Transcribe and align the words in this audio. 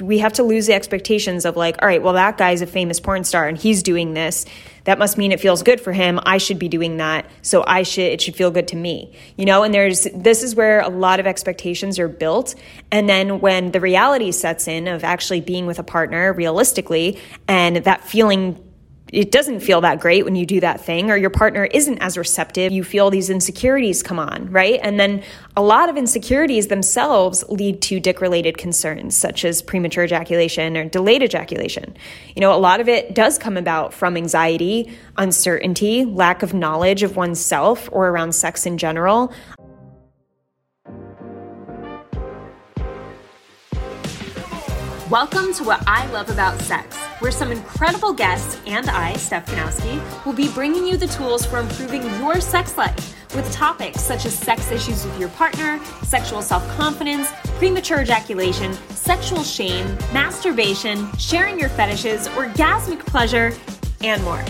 We 0.00 0.18
have 0.18 0.34
to 0.34 0.42
lose 0.42 0.66
the 0.66 0.74
expectations 0.74 1.44
of 1.44 1.56
like, 1.56 1.76
all 1.80 1.88
right, 1.88 2.02
well, 2.02 2.14
that 2.14 2.38
guy's 2.38 2.62
a 2.62 2.66
famous 2.66 3.00
porn 3.00 3.24
star 3.24 3.48
and 3.48 3.56
he's 3.56 3.82
doing 3.82 4.14
this. 4.14 4.46
That 4.84 4.98
must 4.98 5.18
mean 5.18 5.32
it 5.32 5.40
feels 5.40 5.62
good 5.62 5.80
for 5.80 5.92
him. 5.92 6.20
I 6.22 6.38
should 6.38 6.58
be 6.58 6.68
doing 6.68 6.98
that. 6.98 7.28
So 7.42 7.64
I 7.66 7.82
should, 7.82 8.04
it 8.04 8.20
should 8.20 8.36
feel 8.36 8.50
good 8.50 8.68
to 8.68 8.76
me, 8.76 9.12
you 9.36 9.44
know? 9.44 9.64
And 9.64 9.74
there's, 9.74 10.06
this 10.14 10.42
is 10.42 10.54
where 10.54 10.80
a 10.80 10.88
lot 10.88 11.18
of 11.18 11.26
expectations 11.26 11.98
are 11.98 12.08
built. 12.08 12.54
And 12.92 13.08
then 13.08 13.40
when 13.40 13.72
the 13.72 13.80
reality 13.80 14.30
sets 14.30 14.68
in 14.68 14.86
of 14.86 15.02
actually 15.02 15.40
being 15.40 15.66
with 15.66 15.78
a 15.78 15.82
partner 15.82 16.32
realistically 16.32 17.18
and 17.48 17.76
that 17.78 18.04
feeling 18.04 18.62
it 19.12 19.30
doesn't 19.30 19.60
feel 19.60 19.80
that 19.80 20.00
great 20.00 20.24
when 20.24 20.34
you 20.34 20.44
do 20.44 20.58
that 20.60 20.80
thing 20.80 21.10
or 21.10 21.16
your 21.16 21.30
partner 21.30 21.64
isn't 21.66 21.98
as 21.98 22.18
receptive 22.18 22.72
you 22.72 22.82
feel 22.82 23.08
these 23.08 23.30
insecurities 23.30 24.02
come 24.02 24.18
on 24.18 24.50
right? 24.50 24.80
And 24.82 24.98
then 24.98 25.22
a 25.56 25.62
lot 25.62 25.88
of 25.88 25.96
insecurities 25.96 26.66
themselves 26.68 27.44
lead 27.48 27.80
to 27.82 28.00
dick 28.00 28.20
related 28.20 28.58
concerns 28.58 29.16
such 29.16 29.44
as 29.44 29.62
premature 29.62 30.04
ejaculation 30.04 30.76
or 30.76 30.84
delayed 30.84 31.22
ejaculation. 31.22 31.96
You 32.34 32.40
know 32.40 32.54
a 32.54 32.58
lot 32.58 32.80
of 32.80 32.88
it 32.88 33.14
does 33.14 33.38
come 33.38 33.56
about 33.56 33.94
from 33.94 34.16
anxiety 34.16 34.96
uncertainty 35.16 36.04
lack 36.04 36.42
of 36.42 36.52
knowledge 36.52 37.02
of 37.02 37.16
oneself 37.16 37.88
or 37.92 38.08
around 38.08 38.32
sex 38.32 38.66
in 38.66 38.76
general 38.76 39.32
Welcome 45.10 45.54
to 45.54 45.62
What 45.62 45.84
I 45.86 46.04
Love 46.10 46.30
About 46.30 46.58
Sex, 46.62 46.96
where 47.20 47.30
some 47.30 47.52
incredible 47.52 48.12
guests 48.12 48.60
and 48.66 48.90
I, 48.90 49.12
Steph 49.12 49.46
Ganowski, 49.46 50.02
will 50.26 50.32
be 50.32 50.48
bringing 50.48 50.84
you 50.84 50.96
the 50.96 51.06
tools 51.06 51.46
for 51.46 51.60
improving 51.60 52.02
your 52.18 52.40
sex 52.40 52.76
life 52.76 53.14
with 53.32 53.48
topics 53.52 54.00
such 54.00 54.26
as 54.26 54.36
sex 54.36 54.72
issues 54.72 55.04
with 55.04 55.16
your 55.20 55.28
partner, 55.28 55.78
sexual 56.02 56.42
self 56.42 56.66
confidence, 56.76 57.30
premature 57.58 58.00
ejaculation, 58.00 58.72
sexual 58.90 59.44
shame, 59.44 59.86
masturbation, 60.12 61.08
sharing 61.18 61.56
your 61.56 61.68
fetishes, 61.68 62.26
orgasmic 62.30 62.98
pleasure, 63.06 63.52
and 64.02 64.20
more. 64.24 64.44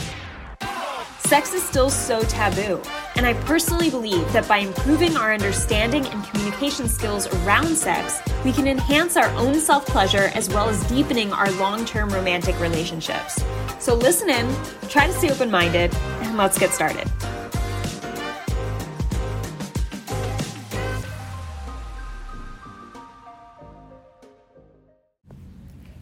Sex 1.19 1.53
is 1.53 1.63
still 1.63 1.91
so 1.91 2.23
taboo, 2.23 2.81
and 3.17 3.27
I 3.27 3.33
personally 3.45 3.89
believe 3.89 4.31
that 4.33 4.47
by 4.47 4.59
improving 4.59 5.17
our 5.17 5.33
understanding 5.33 6.06
and 6.06 6.25
communication 6.25 6.86
skills 6.86 7.27
around 7.27 7.75
sex, 7.75 8.20
we 8.45 8.53
can 8.53 8.67
enhance 8.67 9.17
our 9.17 9.31
own 9.36 9.55
self 9.55 9.86
pleasure 9.86 10.31
as 10.34 10.48
well 10.50 10.69
as 10.69 10.84
deepening 10.86 11.33
our 11.33 11.50
long 11.53 11.84
term 11.84 12.11
romantic 12.11 12.58
relationships. 12.61 13.42
So 13.78 13.95
listen 13.95 14.28
in, 14.28 14.55
try 14.89 15.06
to 15.06 15.12
stay 15.14 15.31
open 15.31 15.50
minded, 15.50 15.95
and 15.95 16.36
let's 16.36 16.58
get 16.58 16.73
started. 16.73 17.11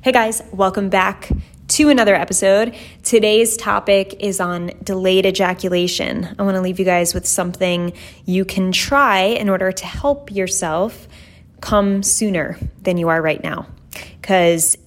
Hey 0.01 0.13
guys, 0.13 0.43
welcome 0.53 0.91
back 0.91 1.31
to 1.75 1.89
another 1.89 2.15
episode. 2.15 2.73
Today's 3.03 3.57
topic 3.57 4.15
is 4.21 4.39
on 4.39 4.71
delayed 4.85 5.27
ejaculation. 5.27 6.33
I 6.39 6.45
want 6.45 6.55
to 6.55 6.61
leave 6.61 6.79
you 6.79 6.85
guys 6.85 7.13
with 7.15 7.27
something 7.27 7.93
you 8.25 8.45
can 8.45 8.71
try 8.71 9.23
in 9.23 9.49
order 9.49 9.73
to 9.73 9.85
help 9.85 10.31
yourself 10.31 11.09
come 11.61 12.05
sooner 12.05 12.57
than 12.83 12.97
you 12.97 13.09
are 13.09 13.21
right 13.21 13.43
now. 13.43 13.67
Because, 14.21 14.79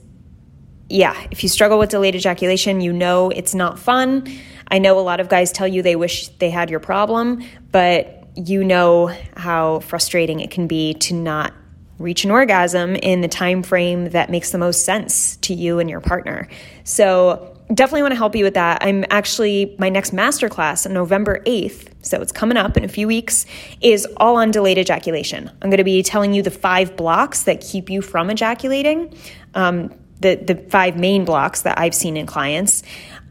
yeah, 0.88 1.28
if 1.30 1.44
you 1.44 1.50
struggle 1.50 1.78
with 1.78 1.90
delayed 1.90 2.16
ejaculation, 2.16 2.80
you 2.80 2.94
know 2.94 3.32
it's 3.32 3.54
not 3.54 3.78
fun. 3.78 4.26
I 4.70 4.80
know 4.80 4.98
a 4.98 5.02
lot 5.02 5.20
of 5.20 5.28
guys 5.28 5.52
tell 5.52 5.68
you 5.68 5.82
they 5.82 5.98
wish 5.98 6.30
they 6.38 6.50
had 6.50 6.70
your 6.70 6.80
problem, 6.80 7.44
but 7.70 8.30
you 8.38 8.64
know 8.64 9.14
how 9.36 9.82
frustrating 9.82 10.40
it 10.40 10.52
can 10.52 10.68
be 10.68 10.94
to 10.94 11.14
not 11.14 11.54
reach 12.00 12.24
an 12.24 12.32
orgasm 12.32 12.96
in 12.96 13.22
the 13.22 13.28
time 13.28 13.64
frame 13.64 14.10
that 14.10 14.30
makes 14.30 14.52
the 14.52 14.58
most 14.58 14.86
sense 14.86 15.38
to 15.38 15.54
you 15.54 15.80
and 15.80 15.90
your 15.90 16.02
partner. 16.02 16.48
So, 16.84 17.54
definitely 17.74 18.02
want 18.02 18.14
to 18.14 18.18
help 18.18 18.36
you 18.36 18.44
with 18.44 18.54
that. 18.54 18.82
I'm 18.82 19.04
actually 19.10 19.76
my 19.78 19.90
next 19.90 20.14
masterclass 20.14 20.86
on 20.86 20.94
November 20.94 21.42
8th, 21.46 21.90
so 22.02 22.22
it's 22.22 22.32
coming 22.32 22.58
up 22.58 22.78
in 22.78 22.84
a 22.84 22.88
few 22.88 23.08
weeks, 23.08 23.46
is 23.82 24.08
all 24.18 24.38
on 24.38 24.52
delayed 24.52 24.78
ejaculation. 24.78 25.50
I'm 25.62 25.70
going 25.70 25.78
to 25.78 25.84
be 25.84 26.02
telling 26.04 26.34
you 26.34 26.42
the 26.42 26.52
five 26.52 26.96
blocks 26.96 27.44
that 27.44 27.62
keep 27.62 27.90
you 27.90 28.02
from 28.02 28.30
ejaculating, 28.30 29.14
um, 29.54 29.94
the 30.20 30.36
the 30.36 30.56
five 30.70 30.98
main 30.98 31.26
blocks 31.26 31.64
that 31.64 31.78
I've 31.78 31.94
seen 31.94 32.18
in 32.18 32.26
clients. 32.26 32.84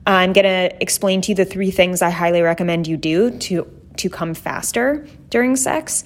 I'm 0.07 0.33
going 0.33 0.45
to 0.45 0.77
explain 0.81 1.21
to 1.23 1.33
you 1.33 1.35
the 1.35 1.45
three 1.45 1.73
things 1.73 2.01
I 2.01 2.11
highly 2.11 2.43
recommend 2.43 2.87
you 2.87 2.97
do 2.97 3.37
to 3.39 3.71
to 3.97 4.11
come 4.11 4.35
faster 4.35 5.07
during 5.31 5.57
sex 5.57 6.05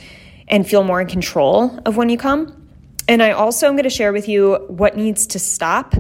and 0.51 0.69
feel 0.69 0.85
more 0.85 1.01
in 1.01 1.07
control 1.07 1.79
of 1.87 1.97
when 1.97 2.11
you 2.11 2.19
come. 2.19 2.57
And 3.09 3.23
I 3.23 3.31
also 3.31 3.67
am 3.67 3.75
going 3.75 3.85
to 3.85 3.91
share 3.91 4.13
with 4.13 4.29
you 4.29 4.57
what 4.69 4.97
needs 4.97 5.27
to 5.29 5.39
stop 5.39 5.95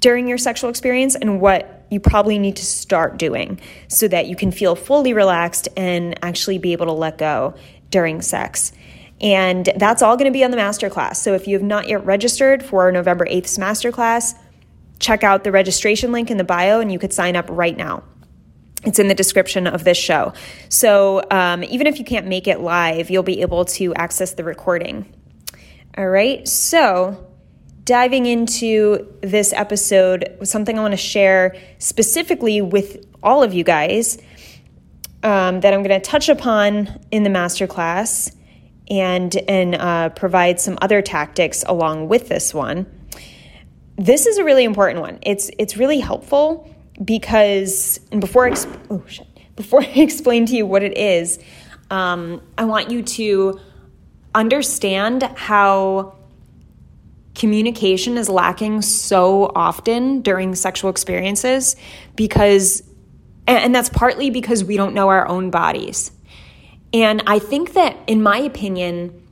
during 0.00 0.28
your 0.28 0.38
sexual 0.38 0.68
experience 0.68 1.14
and 1.14 1.40
what 1.40 1.86
you 1.90 2.00
probably 2.00 2.38
need 2.38 2.56
to 2.56 2.64
start 2.64 3.18
doing 3.18 3.60
so 3.88 4.06
that 4.08 4.26
you 4.26 4.36
can 4.36 4.52
feel 4.52 4.74
fully 4.76 5.12
relaxed 5.12 5.68
and 5.76 6.18
actually 6.22 6.58
be 6.58 6.72
able 6.72 6.86
to 6.86 6.92
let 6.92 7.18
go 7.18 7.54
during 7.90 8.22
sex. 8.22 8.72
And 9.20 9.68
that's 9.76 10.02
all 10.02 10.16
going 10.16 10.30
to 10.30 10.32
be 10.32 10.44
on 10.44 10.50
the 10.50 10.56
masterclass. 10.56 11.16
So 11.16 11.34
if 11.34 11.46
you 11.46 11.54
have 11.56 11.62
not 11.62 11.88
yet 11.88 12.04
registered 12.04 12.62
for 12.62 12.90
November 12.90 13.26
8th 13.26 13.58
masterclass, 13.58 14.34
check 14.98 15.24
out 15.24 15.44
the 15.44 15.52
registration 15.52 16.12
link 16.12 16.30
in 16.30 16.36
the 16.36 16.44
bio 16.44 16.80
and 16.80 16.90
you 16.90 16.98
could 16.98 17.12
sign 17.12 17.36
up 17.36 17.46
right 17.50 17.76
now. 17.76 18.02
It's 18.84 18.98
in 18.98 19.08
the 19.08 19.14
description 19.14 19.66
of 19.66 19.84
this 19.84 19.98
show. 19.98 20.32
So 20.68 21.22
um, 21.30 21.62
even 21.64 21.86
if 21.86 21.98
you 21.98 22.04
can't 22.04 22.26
make 22.26 22.48
it 22.48 22.60
live, 22.60 23.10
you'll 23.10 23.22
be 23.22 23.42
able 23.42 23.64
to 23.66 23.94
access 23.94 24.32
the 24.34 24.44
recording. 24.44 25.12
All 25.98 26.08
right. 26.08 26.46
So 26.48 27.26
diving 27.84 28.26
into 28.26 29.12
this 29.20 29.52
episode, 29.52 30.38
something 30.44 30.78
I 30.78 30.82
want 30.82 30.92
to 30.92 30.96
share 30.98 31.56
specifically 31.78 32.60
with 32.60 33.06
all 33.22 33.42
of 33.42 33.52
you 33.52 33.64
guys 33.64 34.16
um, 35.22 35.60
that 35.60 35.74
I'm 35.74 35.82
going 35.82 36.00
to 36.00 36.00
touch 36.00 36.28
upon 36.28 37.00
in 37.10 37.22
the 37.22 37.30
masterclass 37.30 38.34
and 38.88 39.34
and 39.48 39.74
uh, 39.74 40.08
provide 40.10 40.58
some 40.58 40.78
other 40.80 41.02
tactics 41.02 41.64
along 41.66 42.08
with 42.08 42.28
this 42.28 42.52
one. 42.54 42.86
This 43.96 44.26
is 44.26 44.38
a 44.38 44.44
really 44.44 44.64
important 44.64 45.00
one. 45.00 45.18
It's 45.22 45.50
it's 45.58 45.76
really 45.76 46.00
helpful 46.00 46.74
because 47.04 48.00
and 48.12 48.20
before 48.20 48.48
I, 48.48 48.54
oh 48.90 49.02
shit, 49.06 49.26
before 49.56 49.82
I 49.82 49.86
explain 49.86 50.46
to 50.46 50.56
you 50.56 50.66
what 50.66 50.82
it 50.82 50.96
is, 50.96 51.38
um, 51.90 52.42
I 52.56 52.64
want 52.64 52.90
you 52.90 53.02
to 53.02 53.60
understand 54.34 55.22
how 55.22 56.16
communication 57.34 58.16
is 58.18 58.28
lacking 58.28 58.82
so 58.82 59.50
often 59.54 60.20
during 60.20 60.54
sexual 60.54 60.90
experiences 60.90 61.76
because 62.16 62.82
and 63.46 63.74
that's 63.74 63.88
partly 63.88 64.30
because 64.30 64.62
we 64.62 64.76
don't 64.76 64.94
know 64.94 65.08
our 65.08 65.26
own 65.26 65.50
bodies. 65.50 66.12
And 66.92 67.22
I 67.26 67.38
think 67.40 67.72
that 67.72 67.96
in 68.06 68.22
my 68.22 68.38
opinion 68.38 69.26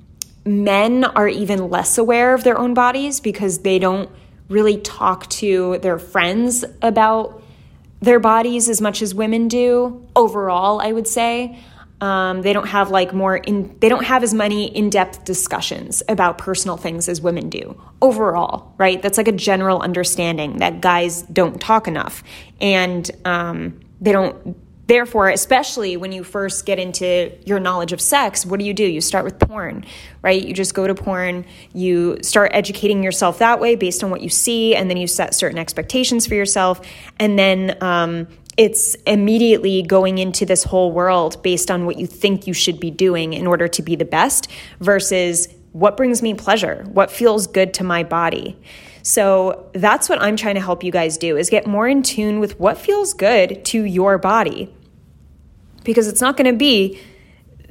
men 0.44 1.04
are 1.04 1.28
even 1.28 1.68
less 1.70 1.98
aware 1.98 2.34
of 2.34 2.42
their 2.42 2.58
own 2.58 2.74
bodies 2.74 3.20
because 3.20 3.58
they 3.58 3.78
don't 3.78 4.10
really 4.48 4.78
talk 4.78 5.28
to 5.28 5.78
their 5.78 5.98
friends 5.98 6.64
about 6.80 7.42
their 8.00 8.20
bodies 8.20 8.68
as 8.68 8.80
much 8.80 9.02
as 9.02 9.14
women 9.14 9.48
do 9.48 10.06
overall, 10.14 10.80
I 10.80 10.92
would 10.92 11.06
say. 11.06 11.58
Um, 12.00 12.42
they 12.42 12.52
don't 12.52 12.68
have 12.68 12.92
like 12.92 13.12
more 13.12 13.36
in 13.36 13.76
they 13.80 13.88
don't 13.88 14.04
have 14.04 14.22
as 14.22 14.32
many 14.32 14.66
in-depth 14.66 15.24
discussions 15.24 16.00
about 16.08 16.38
personal 16.38 16.76
things 16.76 17.08
as 17.08 17.20
women 17.20 17.50
do 17.50 17.76
overall 18.00 18.72
right 18.78 19.02
that's 19.02 19.18
like 19.18 19.26
a 19.26 19.32
general 19.32 19.82
understanding 19.82 20.58
that 20.58 20.80
guys 20.80 21.22
don't 21.22 21.60
talk 21.60 21.88
enough 21.88 22.22
and 22.60 23.10
um, 23.24 23.80
they 24.00 24.12
don't 24.12 24.56
Therefore, 24.88 25.28
especially 25.28 25.98
when 25.98 26.12
you 26.12 26.24
first 26.24 26.64
get 26.64 26.78
into 26.78 27.30
your 27.44 27.60
knowledge 27.60 27.92
of 27.92 28.00
sex, 28.00 28.46
what 28.46 28.58
do 28.58 28.64
you 28.64 28.72
do? 28.72 28.84
You 28.84 29.02
start 29.02 29.22
with 29.22 29.38
porn, 29.38 29.84
right? 30.22 30.42
You 30.42 30.54
just 30.54 30.72
go 30.72 30.86
to 30.86 30.94
porn, 30.94 31.44
you 31.74 32.16
start 32.22 32.52
educating 32.54 33.02
yourself 33.02 33.38
that 33.38 33.60
way 33.60 33.74
based 33.74 34.02
on 34.02 34.10
what 34.10 34.22
you 34.22 34.30
see, 34.30 34.74
and 34.74 34.88
then 34.88 34.96
you 34.96 35.06
set 35.06 35.34
certain 35.34 35.58
expectations 35.58 36.26
for 36.26 36.34
yourself. 36.34 36.80
And 37.20 37.38
then 37.38 37.76
um, 37.82 38.28
it's 38.56 38.94
immediately 39.06 39.82
going 39.82 40.16
into 40.16 40.46
this 40.46 40.64
whole 40.64 40.90
world 40.90 41.42
based 41.42 41.70
on 41.70 41.84
what 41.84 41.98
you 41.98 42.06
think 42.06 42.46
you 42.46 42.54
should 42.54 42.80
be 42.80 42.90
doing 42.90 43.34
in 43.34 43.46
order 43.46 43.68
to 43.68 43.82
be 43.82 43.94
the 43.94 44.06
best 44.06 44.50
versus 44.80 45.48
what 45.72 45.98
brings 45.98 46.22
me 46.22 46.32
pleasure, 46.32 46.86
what 46.94 47.10
feels 47.10 47.46
good 47.46 47.74
to 47.74 47.84
my 47.84 48.04
body. 48.04 48.58
So 49.02 49.68
that's 49.74 50.08
what 50.08 50.20
I'm 50.22 50.36
trying 50.36 50.54
to 50.54 50.62
help 50.62 50.82
you 50.82 50.90
guys 50.90 51.18
do 51.18 51.36
is 51.36 51.50
get 51.50 51.66
more 51.66 51.86
in 51.86 52.02
tune 52.02 52.40
with 52.40 52.58
what 52.58 52.78
feels 52.78 53.12
good 53.12 53.66
to 53.66 53.84
your 53.84 54.16
body 54.16 54.74
because 55.88 56.06
it's 56.06 56.20
not 56.20 56.36
going 56.36 56.44
to 56.44 56.58
be 56.58 57.00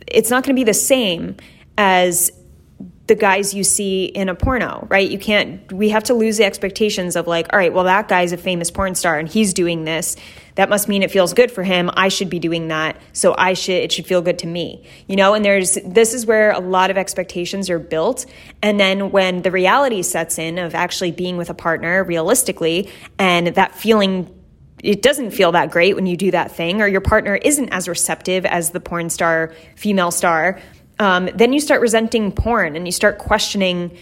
it's 0.07 0.31
not 0.31 0.43
going 0.43 0.55
to 0.55 0.59
be 0.59 0.63
the 0.63 0.73
same 0.73 1.37
as 1.77 2.31
the 3.05 3.15
guys 3.15 3.53
you 3.53 3.63
see 3.63 4.05
in 4.05 4.27
a 4.27 4.35
porno, 4.35 4.85
right? 4.89 5.09
You 5.09 5.17
can't, 5.17 5.71
we 5.71 5.89
have 5.89 6.03
to 6.05 6.13
lose 6.13 6.37
the 6.37 6.43
expectations 6.43 7.15
of 7.15 7.25
like, 7.25 7.47
all 7.53 7.59
right, 7.59 7.71
well, 7.71 7.85
that 7.85 8.09
guy's 8.09 8.33
a 8.33 8.37
famous 8.37 8.69
porn 8.69 8.95
star 8.95 9.17
and 9.17 9.29
he's 9.29 9.53
doing 9.53 9.85
this. 9.85 10.17
That 10.55 10.69
must 10.69 10.89
mean 10.89 11.03
it 11.03 11.11
feels 11.11 11.33
good 11.33 11.49
for 11.51 11.63
him. 11.63 11.89
I 11.93 12.09
should 12.09 12.29
be 12.29 12.39
doing 12.39 12.67
that. 12.67 12.99
So 13.13 13.33
I 13.37 13.53
should, 13.53 13.75
it 13.75 13.91
should 13.93 14.07
feel 14.07 14.21
good 14.21 14.39
to 14.39 14.47
me, 14.47 14.85
you 15.07 15.15
know? 15.15 15.35
And 15.35 15.45
there's, 15.45 15.77
this 15.85 16.13
is 16.13 16.25
where 16.25 16.51
a 16.51 16.59
lot 16.59 16.89
of 16.89 16.97
expectations 16.97 17.69
are 17.69 17.79
built. 17.79 18.25
And 18.61 18.77
then 18.77 19.11
when 19.11 19.41
the 19.41 19.51
reality 19.51 20.01
sets 20.01 20.37
in 20.37 20.57
of 20.57 20.75
actually 20.75 21.11
being 21.11 21.37
with 21.37 21.49
a 21.49 21.53
partner 21.53 22.03
realistically 22.03 22.91
and 23.17 23.47
that 23.47 23.73
feeling 23.73 24.36
it 24.83 25.01
doesn't 25.01 25.31
feel 25.31 25.51
that 25.53 25.71
great 25.71 25.95
when 25.95 26.05
you 26.05 26.15
do 26.17 26.31
that 26.31 26.51
thing, 26.51 26.81
or 26.81 26.87
your 26.87 27.01
partner 27.01 27.35
isn't 27.35 27.69
as 27.69 27.87
receptive 27.87 28.45
as 28.45 28.71
the 28.71 28.79
porn 28.79 29.09
star, 29.09 29.53
female 29.75 30.11
star, 30.11 30.59
um, 30.99 31.29
then 31.33 31.53
you 31.53 31.59
start 31.59 31.81
resenting 31.81 32.31
porn 32.31 32.75
and 32.75 32.87
you 32.87 32.91
start 32.91 33.17
questioning 33.17 33.97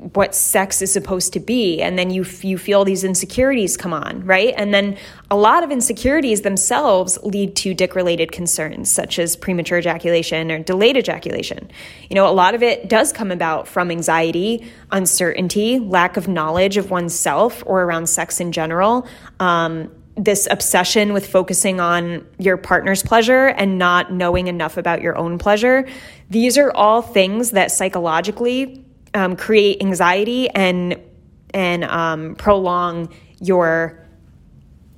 what 0.00 0.34
sex 0.34 0.82
is 0.82 0.92
supposed 0.92 1.32
to 1.32 1.40
be 1.40 1.80
and 1.80 1.98
then 1.98 2.10
you 2.10 2.24
you 2.42 2.58
feel 2.58 2.84
these 2.84 3.04
insecurities 3.04 3.76
come 3.76 3.92
on 3.92 4.24
right? 4.24 4.54
And 4.56 4.72
then 4.72 4.96
a 5.30 5.36
lot 5.36 5.64
of 5.64 5.70
insecurities 5.70 6.42
themselves 6.42 7.18
lead 7.22 7.56
to 7.56 7.74
dick 7.74 7.94
related 7.94 8.30
concerns 8.30 8.90
such 8.90 9.18
as 9.18 9.34
premature 9.34 9.78
ejaculation 9.78 10.52
or 10.52 10.58
delayed 10.60 10.96
ejaculation. 10.96 11.70
You 12.10 12.14
know 12.14 12.28
a 12.28 12.32
lot 12.32 12.54
of 12.54 12.62
it 12.62 12.88
does 12.88 13.12
come 13.12 13.32
about 13.32 13.66
from 13.66 13.90
anxiety 13.90 14.70
uncertainty 14.92 15.78
lack 15.78 16.16
of 16.16 16.28
knowledge 16.28 16.76
of 16.76 16.90
oneself 16.90 17.62
or 17.66 17.82
around 17.82 18.08
sex 18.08 18.40
in 18.40 18.52
general 18.52 19.06
um, 19.40 19.90
this 20.18 20.48
obsession 20.50 21.12
with 21.12 21.26
focusing 21.26 21.80
on 21.80 22.26
your 22.38 22.56
partner's 22.56 23.02
pleasure 23.02 23.46
and 23.46 23.78
not 23.78 24.12
knowing 24.12 24.48
enough 24.48 24.76
about 24.76 25.00
your 25.00 25.16
own 25.16 25.38
pleasure. 25.38 25.88
These 26.28 26.58
are 26.58 26.72
all 26.72 27.02
things 27.02 27.52
that 27.52 27.70
psychologically 27.70 28.84
um, 29.14 29.36
create 29.36 29.80
anxiety 29.80 30.50
and 30.50 31.00
and 31.54 31.84
um, 31.84 32.34
prolong 32.34 33.08
your 33.40 34.04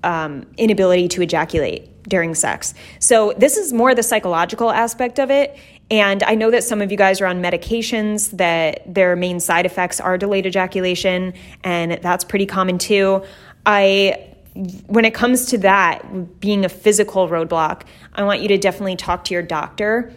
um, 0.02 0.46
inability 0.56 1.06
to 1.06 1.22
ejaculate 1.22 2.02
during 2.05 2.34
sex. 2.34 2.75
So 2.99 3.34
this 3.37 3.56
is 3.56 3.72
more 3.72 3.94
the 3.94 4.02
psychological 4.02 4.70
aspect 4.70 5.20
of 5.20 5.31
it. 5.31 5.56
And 5.90 6.22
I 6.25 6.34
know 6.34 6.50
that 6.50 6.64
some 6.64 6.81
of 6.81 6.90
you 6.90 6.96
guys 6.96 7.20
are 7.20 7.26
on 7.26 7.43
medications 7.43 8.31
that 8.32 8.82
their 8.93 9.14
main 9.14 9.38
side 9.38 9.67
effects 9.67 10.00
are 10.00 10.17
delayed 10.17 10.46
ejaculation, 10.46 11.34
and 11.62 11.93
that's 12.02 12.25
pretty 12.25 12.46
common 12.46 12.78
too. 12.78 13.22
I 13.67 14.30
when 14.86 15.04
it 15.04 15.14
comes 15.14 15.46
to 15.46 15.58
that 15.58 16.40
being 16.40 16.64
a 16.64 16.68
physical 16.68 17.28
roadblock, 17.28 17.82
I 18.14 18.24
want 18.24 18.40
you 18.40 18.48
to 18.48 18.58
definitely 18.58 18.96
talk 18.96 19.24
to 19.24 19.34
your 19.34 19.42
doctor 19.42 20.12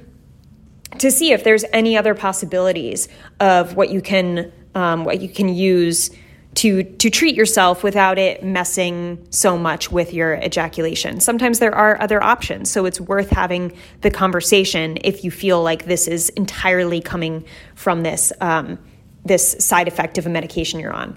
to 0.99 1.11
see 1.11 1.31
if 1.31 1.43
there's 1.43 1.63
any 1.71 1.97
other 1.97 2.13
possibilities 2.13 3.07
of 3.39 3.75
what 3.75 3.89
you 3.89 4.01
can 4.01 4.51
um, 4.75 5.05
what 5.05 5.21
you 5.21 5.29
can 5.29 5.49
use 5.49 6.09
to 6.55 6.83
to 6.83 7.09
treat 7.09 7.35
yourself 7.35 7.83
without 7.83 8.17
it 8.17 8.43
messing 8.43 9.25
so 9.29 9.57
much 9.57 9.91
with 9.91 10.13
your 10.13 10.35
ejaculation. 10.35 11.19
Sometimes 11.19 11.59
there 11.59 11.73
are 11.73 11.99
other 12.01 12.21
options, 12.21 12.69
so 12.69 12.85
it's 12.85 12.99
worth 12.99 13.29
having 13.29 13.75
the 14.01 14.11
conversation 14.11 14.97
if 15.03 15.23
you 15.23 15.31
feel 15.31 15.63
like 15.63 15.85
this 15.85 16.07
is 16.07 16.29
entirely 16.29 17.01
coming 17.01 17.45
from 17.75 18.03
this 18.03 18.33
um, 18.41 18.77
this 19.25 19.55
side 19.59 19.87
effect 19.87 20.17
of 20.17 20.25
a 20.25 20.29
medication 20.29 20.79
you're 20.79 20.93
on. 20.93 21.15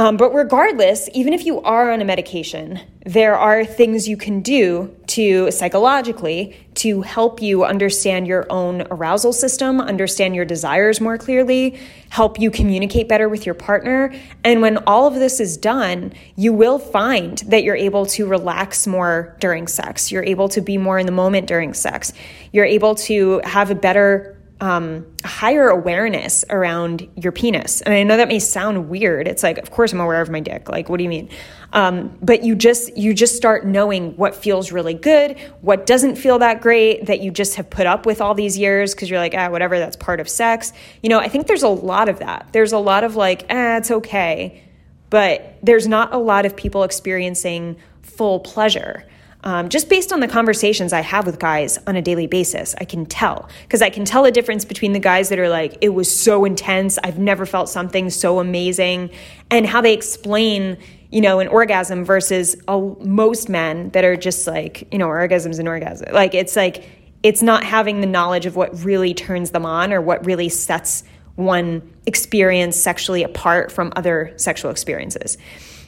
Um, 0.00 0.16
but 0.16 0.32
regardless, 0.32 1.10
even 1.12 1.34
if 1.34 1.44
you 1.44 1.60
are 1.60 1.92
on 1.92 2.00
a 2.00 2.06
medication, 2.06 2.80
there 3.04 3.36
are 3.36 3.66
things 3.66 4.08
you 4.08 4.16
can 4.16 4.40
do 4.40 4.96
to 5.08 5.50
psychologically 5.50 6.56
to 6.76 7.02
help 7.02 7.42
you 7.42 7.64
understand 7.66 8.26
your 8.26 8.46
own 8.48 8.86
arousal 8.90 9.34
system, 9.34 9.78
understand 9.78 10.34
your 10.34 10.46
desires 10.46 11.02
more 11.02 11.18
clearly, 11.18 11.78
help 12.08 12.40
you 12.40 12.50
communicate 12.50 13.10
better 13.10 13.28
with 13.28 13.44
your 13.44 13.54
partner. 13.54 14.10
And 14.42 14.62
when 14.62 14.78
all 14.86 15.06
of 15.06 15.16
this 15.16 15.38
is 15.38 15.58
done, 15.58 16.14
you 16.34 16.54
will 16.54 16.78
find 16.78 17.36
that 17.48 17.62
you're 17.62 17.76
able 17.76 18.06
to 18.06 18.26
relax 18.26 18.86
more 18.86 19.36
during 19.38 19.66
sex. 19.66 20.10
You're 20.10 20.24
able 20.24 20.48
to 20.48 20.62
be 20.62 20.78
more 20.78 20.98
in 20.98 21.04
the 21.04 21.12
moment 21.12 21.46
during 21.46 21.74
sex. 21.74 22.14
You're 22.52 22.64
able 22.64 22.94
to 22.94 23.42
have 23.44 23.70
a 23.70 23.74
better 23.74 24.39
um, 24.60 25.06
higher 25.24 25.68
awareness 25.68 26.44
around 26.50 27.08
your 27.16 27.32
penis. 27.32 27.80
And 27.80 27.94
I 27.94 28.02
know 28.02 28.18
that 28.18 28.28
may 28.28 28.38
sound 28.38 28.90
weird. 28.90 29.26
It's 29.26 29.42
like, 29.42 29.56
of 29.58 29.70
course, 29.70 29.92
I'm 29.92 30.00
aware 30.00 30.20
of 30.20 30.28
my 30.28 30.40
dick. 30.40 30.68
Like, 30.68 30.88
what 30.88 30.98
do 30.98 31.04
you 31.04 31.08
mean? 31.08 31.30
Um, 31.72 32.16
but 32.20 32.44
you 32.44 32.54
just 32.54 32.96
you 32.96 33.14
just 33.14 33.36
start 33.36 33.64
knowing 33.64 34.16
what 34.16 34.34
feels 34.34 34.70
really 34.70 34.94
good, 34.94 35.38
what 35.60 35.86
doesn't 35.86 36.16
feel 36.16 36.40
that 36.40 36.60
great, 36.60 37.06
that 37.06 37.20
you 37.20 37.30
just 37.30 37.54
have 37.56 37.70
put 37.70 37.86
up 37.86 38.04
with 38.06 38.20
all 38.20 38.34
these 38.34 38.58
years 38.58 38.94
because 38.94 39.08
you're 39.08 39.20
like, 39.20 39.34
ah, 39.36 39.48
whatever. 39.48 39.78
That's 39.78 39.96
part 39.96 40.20
of 40.20 40.28
sex. 40.28 40.72
You 41.02 41.08
know, 41.08 41.18
I 41.18 41.28
think 41.28 41.46
there's 41.46 41.62
a 41.62 41.68
lot 41.68 42.08
of 42.08 42.18
that. 42.18 42.48
There's 42.52 42.72
a 42.72 42.78
lot 42.78 43.04
of 43.04 43.16
like, 43.16 43.46
ah, 43.50 43.78
it's 43.78 43.90
okay, 43.90 44.62
but 45.08 45.58
there's 45.62 45.88
not 45.88 46.12
a 46.12 46.18
lot 46.18 46.44
of 46.44 46.54
people 46.54 46.82
experiencing 46.82 47.76
full 48.02 48.40
pleasure. 48.40 49.06
Um, 49.42 49.70
just 49.70 49.88
based 49.88 50.12
on 50.12 50.20
the 50.20 50.28
conversations 50.28 50.92
I 50.92 51.00
have 51.00 51.24
with 51.24 51.38
guys 51.38 51.78
on 51.86 51.96
a 51.96 52.02
daily 52.02 52.26
basis, 52.26 52.74
I 52.78 52.84
can 52.84 53.06
tell. 53.06 53.48
Because 53.62 53.80
I 53.80 53.88
can 53.88 54.04
tell 54.04 54.24
a 54.24 54.30
difference 54.30 54.64
between 54.64 54.92
the 54.92 54.98
guys 54.98 55.30
that 55.30 55.38
are 55.38 55.48
like, 55.48 55.78
it 55.80 55.90
was 55.90 56.14
so 56.14 56.44
intense, 56.44 56.98
I've 57.02 57.18
never 57.18 57.46
felt 57.46 57.68
something 57.68 58.10
so 58.10 58.38
amazing, 58.38 59.10
and 59.50 59.66
how 59.66 59.80
they 59.80 59.94
explain, 59.94 60.76
you 61.10 61.22
know, 61.22 61.40
an 61.40 61.48
orgasm 61.48 62.04
versus 62.04 62.54
a, 62.68 62.78
most 63.00 63.48
men 63.48 63.90
that 63.90 64.04
are 64.04 64.16
just 64.16 64.46
like, 64.46 64.86
you 64.92 64.98
know, 64.98 65.08
orgasm's 65.08 65.58
an 65.58 65.66
orgasm. 65.66 66.12
Like, 66.12 66.34
it's 66.34 66.54
like, 66.54 66.84
it's 67.22 67.42
not 67.42 67.64
having 67.64 68.00
the 68.00 68.06
knowledge 68.06 68.44
of 68.46 68.56
what 68.56 68.84
really 68.84 69.14
turns 69.14 69.52
them 69.52 69.64
on 69.64 69.92
or 69.92 70.00
what 70.00 70.24
really 70.26 70.48
sets 70.50 71.02
one 71.36 71.82
experience 72.04 72.76
sexually 72.76 73.22
apart 73.22 73.72
from 73.72 73.92
other 73.96 74.34
sexual 74.36 74.70
experiences. 74.70 75.38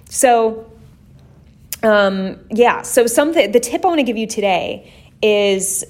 So, 0.08 0.71
um, 1.82 2.38
yeah, 2.50 2.82
so 2.82 3.06
something 3.06 3.52
the 3.52 3.60
tip 3.60 3.84
I 3.84 3.88
want 3.88 3.98
to 3.98 4.04
give 4.04 4.16
you 4.16 4.26
today 4.26 4.92
is 5.22 5.84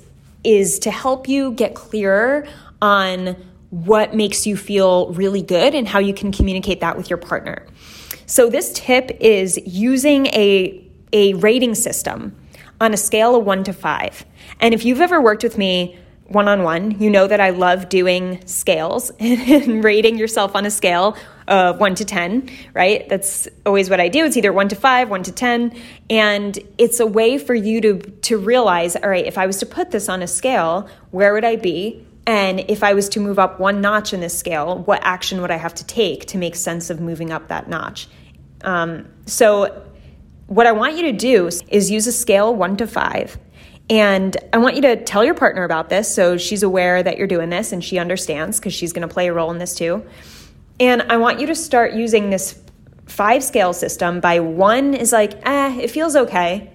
is 0.45 0.79
to 0.81 0.91
help 0.91 1.29
you 1.29 1.53
get 1.53 1.75
clearer 1.75 2.47
on 2.81 3.37
what 3.71 4.15
makes 4.15 4.47
you 4.47 4.57
feel 4.57 5.13
really 5.13 5.43
good 5.43 5.75
and 5.75 5.87
how 5.89 5.99
you 5.99 6.13
can 6.13 6.33
communicate 6.33 6.81
that 6.81 6.97
with 6.97 7.09
your 7.09 7.17
partner. 7.17 7.67
So 8.27 8.51
this 8.51 8.73
tip 8.73 9.17
is 9.21 9.61
using 9.67 10.27
a 10.27 10.87
a 11.13 11.35
rating 11.35 11.75
system 11.75 12.37
on 12.81 12.93
a 12.93 12.97
scale 12.97 13.37
of 13.37 13.45
1 13.45 13.65
to 13.65 13.73
5. 13.73 14.25
And 14.61 14.75
if 14.75 14.85
you've 14.85 15.01
ever 15.01 15.21
worked 15.21 15.43
with 15.43 15.57
me 15.57 15.97
one 16.27 16.49
on 16.49 16.63
one, 16.63 16.99
you 16.99 17.11
know 17.11 17.27
that 17.27 17.41
I 17.41 17.51
love 17.51 17.89
doing 17.89 18.45
scales 18.47 19.13
and 19.21 19.85
rating 19.85 20.19
yourself 20.19 20.57
on 20.57 20.65
a 20.65 20.71
scale 20.71 21.17
of 21.49 21.81
one 21.81 21.95
to 21.97 22.05
10, 22.05 22.51
right? 22.75 23.09
That's 23.09 23.49
always 23.67 23.91
what 23.91 24.01
I 24.01 24.09
do. 24.09 24.25
It's 24.25 24.37
either 24.37 24.53
one 24.53 24.69
to 24.69 24.77
five, 24.77 25.11
one 25.11 25.23
to 25.25 25.33
10. 25.33 25.77
And 26.11 26.59
it's 26.79 27.01
a 27.01 27.07
way 27.07 27.39
for 27.39 27.55
you 27.55 27.81
to, 27.81 27.99
to 27.99 28.39
realize 28.39 28.97
all 28.97 29.09
right, 29.09 29.27
if 29.27 29.39
I 29.39 29.47
was 29.47 29.59
to 29.59 29.67
put 29.67 29.91
this 29.91 30.09
on 30.09 30.23
a 30.23 30.27
scale, 30.27 30.89
where 31.11 31.33
would 31.33 31.45
I 31.45 31.57
be? 31.57 32.07
And 32.27 32.61
if 32.69 32.85
I 32.85 32.95
was 32.95 33.09
to 33.11 33.21
move 33.21 33.39
up 33.39 33.59
one 33.59 33.81
notch 33.81 34.13
in 34.13 34.21
this 34.21 34.39
scale, 34.39 34.79
what 34.79 35.01
action 35.03 35.41
would 35.41 35.51
I 35.51 35.57
have 35.57 35.75
to 35.75 35.85
take 35.85 36.27
to 36.27 36.39
make 36.39 36.55
sense 36.55 36.89
of 36.89 37.01
moving 37.01 37.33
up 37.33 37.49
that 37.49 37.69
notch? 37.69 38.09
Um, 38.63 39.09
so, 39.27 39.87
what 40.47 40.67
I 40.67 40.73
want 40.73 40.97
you 40.97 41.03
to 41.05 41.13
do 41.13 41.49
is 41.69 41.91
use 41.91 42.07
a 42.07 42.13
scale 42.13 42.55
one 42.55 42.77
to 42.77 42.87
five 42.87 43.39
and 43.93 44.37
I 44.53 44.59
want 44.59 44.77
you 44.77 44.83
to 44.83 44.97
tell 44.97 45.25
your 45.25 45.35
partner 45.35 45.65
about 45.65 45.89
this 45.89 46.13
so 46.13 46.37
she's 46.37 46.63
aware 46.63 47.03
that 47.03 47.19
you're 47.19 47.27
doing 47.27 47.51
this 47.51 47.73
and 47.73 47.83
she 47.83 47.99
understands 47.99 48.59
because 48.59 48.73
she's 48.73 48.93
going 48.93 49.07
to 49.07 49.13
play 49.13 49.29
a 49.29 49.33
role 49.33 49.51
in 49.51 49.59
this 49.59 49.75
too. 49.75 50.05
And 50.83 51.03
I 51.03 51.17
want 51.17 51.39
you 51.39 51.47
to 51.47 51.55
start 51.55 51.93
using 51.93 52.31
this 52.31 52.61
five 53.07 53.45
scale 53.45 53.73
system 53.73 54.19
by 54.19 54.41
one 54.41 54.95
is 54.95 55.13
like, 55.13 55.35
eh, 55.47 55.79
it 55.81 55.93
feels 55.93 56.17
okay. 56.17 56.73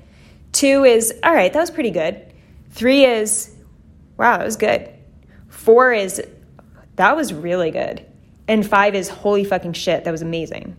Two 0.53 0.85
is, 0.85 1.13
all 1.23 1.33
right, 1.33 1.51
that 1.51 1.59
was 1.59 1.69
pretty 1.69 1.91
good. 1.91 2.25
Three 2.69 3.03
is, 3.03 3.53
wow, 4.15 4.37
that 4.37 4.45
was 4.45 4.55
good. 4.55 4.89
Four 5.49 5.91
is, 5.91 6.25
that 6.95 7.17
was 7.17 7.33
really 7.33 7.69
good. 7.69 8.05
And 8.47 8.65
five 8.65 8.95
is, 8.95 9.09
holy 9.09 9.43
fucking 9.43 9.73
shit, 9.73 10.05
that 10.05 10.11
was 10.11 10.21
amazing. 10.21 10.77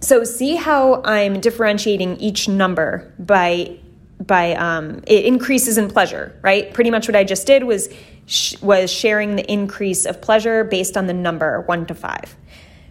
So 0.00 0.24
see 0.24 0.56
how 0.56 1.00
I'm 1.04 1.38
differentiating 1.38 2.16
each 2.16 2.48
number 2.48 3.14
by 3.20 3.78
by 4.26 4.54
um, 4.54 5.02
it 5.06 5.24
increases 5.24 5.78
in 5.78 5.88
pleasure, 5.88 6.38
right? 6.42 6.72
Pretty 6.72 6.90
much 6.90 7.08
what 7.08 7.16
I 7.16 7.24
just 7.24 7.46
did 7.46 7.64
was 7.64 7.88
sh- 8.26 8.60
was 8.60 8.90
sharing 8.90 9.36
the 9.36 9.50
increase 9.50 10.06
of 10.06 10.20
pleasure 10.20 10.64
based 10.64 10.96
on 10.96 11.06
the 11.06 11.14
number 11.14 11.62
one 11.62 11.86
to 11.86 11.94
five. 11.94 12.36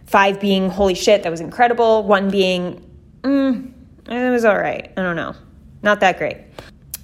Five 0.06 0.40
being 0.40 0.70
holy 0.70 0.96
shit, 0.96 1.24
that 1.24 1.30
was 1.30 1.40
incredible. 1.40 2.04
One 2.04 2.30
being, 2.30 2.86
mm, 3.22 3.72
it 4.08 4.32
was 4.32 4.46
all 4.46 4.58
right. 4.58 4.92
I 4.98 5.02
don't 5.02 5.16
know, 5.16 5.36
not 5.84 6.02
that 6.02 6.18
great. 6.18 6.38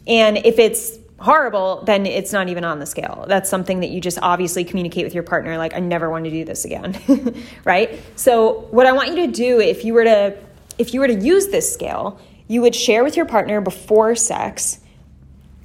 And 0.07 0.37
if 0.37 0.59
it's 0.59 0.97
horrible, 1.19 1.83
then 1.85 2.05
it's 2.05 2.31
not 2.31 2.49
even 2.49 2.63
on 2.63 2.79
the 2.79 2.85
scale. 2.85 3.25
That's 3.27 3.49
something 3.49 3.79
that 3.79 3.89
you 3.89 3.99
just 4.01 4.19
obviously 4.21 4.63
communicate 4.63 5.03
with 5.03 5.13
your 5.13 5.23
partner, 5.23 5.57
like, 5.57 5.73
I 5.73 5.79
never 5.79 6.09
want 6.09 6.25
to 6.25 6.29
do 6.29 6.45
this 6.45 6.63
again, 6.65 6.95
right? 7.63 7.99
So, 8.15 8.67
what 8.71 8.85
I 8.85 8.91
want 8.91 9.09
you 9.09 9.25
to 9.25 9.31
do 9.31 9.59
if 9.59 9.83
you 9.83 9.93
were 9.93 10.03
to 10.03 10.37
if 10.77 10.93
you 10.93 10.99
were 10.99 11.07
to 11.07 11.15
use 11.15 11.47
this 11.47 11.71
scale 11.71 12.19
you 12.47 12.61
would 12.61 12.75
share 12.75 13.03
with 13.03 13.17
your 13.17 13.25
partner 13.25 13.61
before 13.61 14.15
sex 14.15 14.79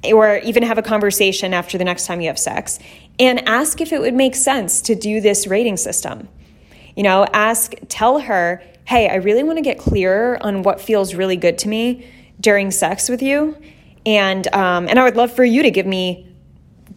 or 0.03 0.37
even 0.39 0.63
have 0.63 0.77
a 0.77 0.81
conversation 0.81 1.53
after 1.53 1.77
the 1.77 1.83
next 1.83 2.05
time 2.05 2.19
you 2.19 2.27
have 2.27 2.39
sex 2.39 2.77
and 3.19 3.47
ask 3.47 3.79
if 3.79 3.93
it 3.93 4.01
would 4.01 4.13
make 4.13 4.35
sense 4.35 4.81
to 4.81 4.95
do 4.95 5.21
this 5.21 5.47
rating 5.47 5.77
system. 5.77 6.27
You 6.95 7.03
know, 7.03 7.25
ask, 7.33 7.73
tell 7.87 8.19
her, 8.19 8.61
hey, 8.85 9.09
I 9.09 9.15
really 9.15 9.43
want 9.43 9.57
to 9.57 9.61
get 9.61 9.77
clearer 9.77 10.37
on 10.41 10.63
what 10.63 10.81
feels 10.81 11.15
really 11.15 11.37
good 11.37 11.57
to 11.59 11.69
me 11.69 12.09
during 12.39 12.71
sex 12.71 13.07
with 13.07 13.21
you. 13.21 13.57
And, 14.05 14.53
um, 14.53 14.87
and 14.89 14.99
I 14.99 15.03
would 15.03 15.15
love 15.15 15.33
for 15.33 15.45
you 15.45 15.63
to 15.63 15.71
give 15.71 15.85
me 15.85 16.29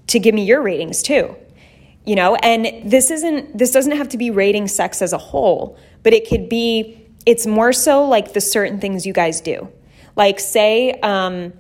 to 0.08 0.18
give 0.20 0.34
me 0.34 0.44
your 0.44 0.62
ratings 0.62 1.02
too 1.02 1.34
you 2.04 2.14
know 2.14 2.36
and 2.36 2.90
this 2.90 3.10
isn't 3.10 3.56
this 3.56 3.72
doesn't 3.72 3.96
have 3.96 4.08
to 4.08 4.16
be 4.16 4.30
rating 4.30 4.68
sex 4.68 5.02
as 5.02 5.12
a 5.12 5.18
whole 5.18 5.76
but 6.02 6.14
it 6.14 6.28
could 6.28 6.48
be 6.48 7.05
it's 7.26 7.46
more 7.46 7.72
so 7.72 8.04
like 8.04 8.32
the 8.32 8.40
certain 8.40 8.80
things 8.80 9.04
you 9.04 9.12
guys 9.12 9.40
do. 9.40 9.68
Like 10.14 10.40
say 10.40 10.92
um 11.00 11.52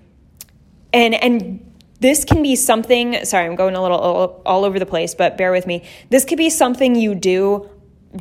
and 0.92 1.14
and 1.14 1.74
this 2.00 2.24
can 2.24 2.42
be 2.42 2.56
something 2.56 3.24
sorry 3.24 3.46
i'm 3.46 3.56
going 3.56 3.74
a 3.74 3.82
little 3.82 3.98
all, 3.98 4.42
all 4.44 4.64
over 4.64 4.78
the 4.78 4.86
place 4.86 5.14
but 5.14 5.36
bear 5.36 5.52
with 5.52 5.66
me. 5.66 5.84
This 6.08 6.24
could 6.24 6.38
be 6.38 6.48
something 6.48 6.94
you 6.94 7.14
do 7.14 7.68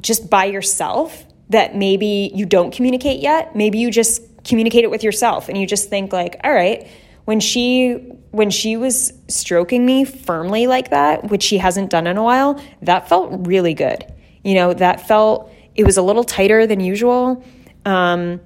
just 0.02 0.30
by 0.30 0.46
yourself 0.46 1.26
that 1.50 1.76
maybe 1.76 2.32
you 2.34 2.46
don't 2.46 2.74
communicate 2.74 3.22
yet. 3.22 3.56
Maybe 3.56 3.78
you 3.78 3.92
just 3.92 4.24
communicate 4.44 4.84
it 4.84 4.90
with 4.90 5.04
yourself 5.04 5.48
and 5.48 5.58
you 5.58 5.66
just 5.68 5.90
think 5.90 6.12
like 6.12 6.40
all 6.44 6.54
right 6.54 6.88
when 7.26 7.40
she 7.40 7.94
when 8.32 8.50
she 8.50 8.76
was 8.76 9.14
stroking 9.28 9.86
me 9.86 10.04
firmly 10.04 10.68
like 10.68 10.90
that 10.90 11.30
which 11.30 11.44
she 11.44 11.58
hasn't 11.58 11.90
done 11.90 12.08
in 12.08 12.18
a 12.18 12.24
while 12.24 12.62
that 12.82 13.08
felt 13.08 13.48
really 13.48 13.74
good. 13.74 14.06
You 14.44 14.56
know 14.56 14.74
that 14.74 15.08
felt 15.08 15.52
it 15.76 15.84
was 15.84 15.98
a 15.98 16.02
little 16.02 16.24
tighter 16.24 16.66
than 16.66 16.80
usual 16.80 17.44
um, 17.86 18.40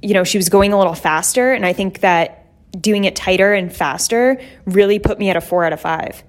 you 0.00 0.14
know 0.14 0.24
she 0.24 0.38
was 0.38 0.48
going 0.48 0.72
a 0.72 0.78
little 0.78 0.94
faster 0.94 1.52
and 1.52 1.64
i 1.64 1.72
think 1.72 2.00
that 2.00 2.38
doing 2.80 3.04
it 3.04 3.14
tighter 3.14 3.52
and 3.52 3.74
faster 3.74 4.40
really 4.64 4.98
put 4.98 5.18
me 5.18 5.30
at 5.30 5.36
a 5.36 5.40
four 5.40 5.64
out 5.64 5.72
of 5.72 5.80
five 5.80 6.22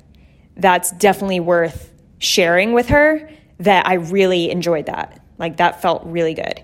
that's 0.58 0.92
definitely 0.92 1.40
worth 1.40 1.92
sharing 2.20 2.74
with 2.74 2.90
her 2.90 3.30
that 3.60 3.88
i 3.88 3.96
really 3.96 4.52
enjoyed 4.52 4.86
that 4.86 5.20
like 5.38 5.58
that 5.58 5.82
felt 5.82 6.04
really 6.06 6.34
good 6.34 6.64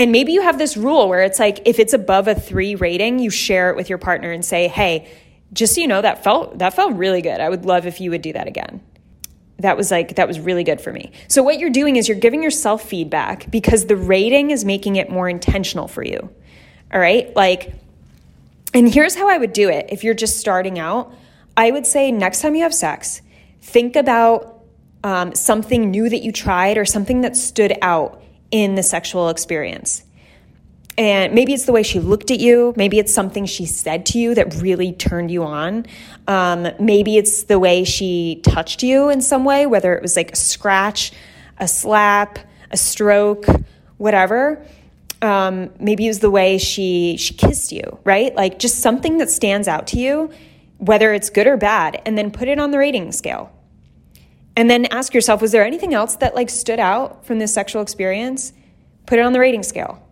and 0.00 0.12
maybe 0.12 0.32
you 0.32 0.40
have 0.40 0.56
this 0.56 0.78
rule 0.78 1.10
where 1.10 1.20
it's 1.20 1.38
like 1.38 1.60
if 1.66 1.78
it's 1.78 1.92
above 1.92 2.26
a 2.26 2.34
three 2.34 2.74
rating, 2.74 3.18
you 3.18 3.28
share 3.28 3.68
it 3.68 3.76
with 3.76 3.90
your 3.90 3.98
partner 3.98 4.30
and 4.30 4.42
say, 4.42 4.66
hey, 4.66 5.10
just 5.52 5.74
so 5.74 5.82
you 5.82 5.88
know, 5.88 6.00
that 6.00 6.24
felt 6.24 6.58
that 6.58 6.72
felt 6.72 6.94
really 6.94 7.20
good. 7.20 7.38
I 7.38 7.50
would 7.50 7.66
love 7.66 7.86
if 7.86 8.00
you 8.00 8.10
would 8.10 8.22
do 8.22 8.32
that 8.32 8.46
again. 8.46 8.80
That 9.60 9.76
was 9.76 9.90
like 9.90 10.16
that 10.16 10.26
was 10.26 10.40
really 10.40 10.64
good 10.64 10.80
for 10.80 10.92
me. 10.92 11.12
So 11.28 11.42
what 11.42 11.58
you're 11.58 11.70
doing 11.70 11.96
is 11.96 12.08
you're 12.08 12.18
giving 12.18 12.42
yourself 12.42 12.82
feedback 12.82 13.50
because 13.50 13.86
the 13.86 13.96
rating 13.96 14.50
is 14.50 14.64
making 14.64 14.96
it 14.96 15.10
more 15.10 15.28
intentional 15.28 15.88
for 15.88 16.02
you. 16.02 16.30
All 16.92 17.00
right? 17.00 17.34
Like 17.36 17.74
and 18.72 18.92
here's 18.92 19.16
how 19.16 19.28
I 19.28 19.36
would 19.36 19.52
do 19.52 19.68
it 19.68 19.86
if 19.90 20.04
you're 20.04 20.14
just 20.14 20.38
starting 20.38 20.78
out. 20.78 21.12
I 21.56 21.70
would 21.70 21.86
say 21.86 22.12
next 22.12 22.40
time 22.40 22.54
you 22.54 22.62
have 22.62 22.74
sex, 22.74 23.20
think 23.60 23.96
about 23.96 24.62
um, 25.02 25.34
something 25.34 25.90
new 25.90 26.08
that 26.08 26.22
you 26.22 26.32
tried 26.32 26.78
or 26.78 26.84
something 26.84 27.22
that 27.22 27.36
stood 27.36 27.76
out 27.82 28.22
in 28.50 28.76
the 28.76 28.82
sexual 28.82 29.28
experience. 29.28 30.04
And 31.00 31.32
maybe 31.32 31.54
it's 31.54 31.64
the 31.64 31.72
way 31.72 31.82
she 31.82 31.98
looked 31.98 32.30
at 32.30 32.40
you. 32.40 32.74
Maybe 32.76 32.98
it's 32.98 33.12
something 33.12 33.46
she 33.46 33.64
said 33.64 34.04
to 34.06 34.18
you 34.18 34.34
that 34.34 34.56
really 34.56 34.92
turned 34.92 35.30
you 35.30 35.42
on. 35.42 35.86
Um, 36.28 36.68
maybe 36.78 37.16
it's 37.16 37.44
the 37.44 37.58
way 37.58 37.84
she 37.84 38.42
touched 38.44 38.82
you 38.82 39.08
in 39.08 39.22
some 39.22 39.42
way, 39.42 39.64
whether 39.64 39.94
it 39.94 40.02
was 40.02 40.14
like 40.14 40.32
a 40.32 40.36
scratch, 40.36 41.12
a 41.56 41.66
slap, 41.66 42.38
a 42.70 42.76
stroke, 42.76 43.46
whatever. 43.96 44.62
Um, 45.22 45.70
maybe 45.80 46.04
it 46.04 46.10
was 46.10 46.18
the 46.18 46.30
way 46.30 46.58
she 46.58 47.16
she 47.16 47.32
kissed 47.32 47.72
you, 47.72 47.98
right? 48.04 48.34
Like 48.34 48.58
just 48.58 48.80
something 48.80 49.16
that 49.18 49.30
stands 49.30 49.68
out 49.68 49.86
to 49.88 49.98
you, 49.98 50.30
whether 50.76 51.14
it's 51.14 51.30
good 51.30 51.46
or 51.46 51.56
bad, 51.56 52.02
and 52.04 52.18
then 52.18 52.30
put 52.30 52.46
it 52.46 52.58
on 52.58 52.72
the 52.72 52.78
rating 52.78 53.10
scale. 53.12 53.50
And 54.54 54.68
then 54.68 54.84
ask 54.90 55.14
yourself, 55.14 55.40
was 55.40 55.52
there 55.52 55.64
anything 55.64 55.94
else 55.94 56.16
that 56.16 56.34
like 56.34 56.50
stood 56.50 56.78
out 56.78 57.24
from 57.24 57.38
this 57.38 57.54
sexual 57.54 57.80
experience? 57.80 58.52
Put 59.06 59.18
it 59.18 59.22
on 59.22 59.32
the 59.32 59.40
rating 59.40 59.62
scale. 59.62 60.06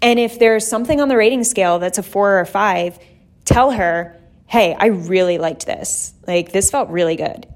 And 0.00 0.18
if 0.18 0.38
there's 0.38 0.66
something 0.66 1.00
on 1.00 1.08
the 1.08 1.16
rating 1.16 1.44
scale 1.44 1.78
that's 1.78 1.98
a 1.98 2.02
four 2.02 2.32
or 2.32 2.40
a 2.40 2.46
five, 2.46 2.98
tell 3.44 3.72
her, 3.72 4.16
hey, 4.46 4.76
I 4.78 4.86
really 4.86 5.38
liked 5.38 5.66
this. 5.66 6.14
Like 6.26 6.52
this 6.52 6.70
felt 6.70 6.88
really 6.90 7.16
good. 7.16 7.46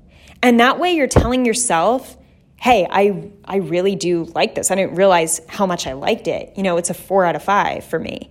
And 0.42 0.60
that 0.60 0.78
way 0.78 0.92
you're 0.92 1.06
telling 1.06 1.44
yourself, 1.44 2.16
hey, 2.56 2.86
I, 2.90 3.30
I 3.44 3.56
really 3.56 3.94
do 3.94 4.24
like 4.34 4.54
this. 4.54 4.70
I 4.70 4.74
didn't 4.74 4.96
realize 4.96 5.40
how 5.48 5.66
much 5.66 5.86
I 5.86 5.92
liked 5.92 6.28
it. 6.28 6.52
You 6.56 6.62
know, 6.62 6.76
it's 6.76 6.90
a 6.90 6.94
four 6.94 7.24
out 7.24 7.36
of 7.36 7.42
five 7.42 7.84
for 7.84 7.98
me. 7.98 8.30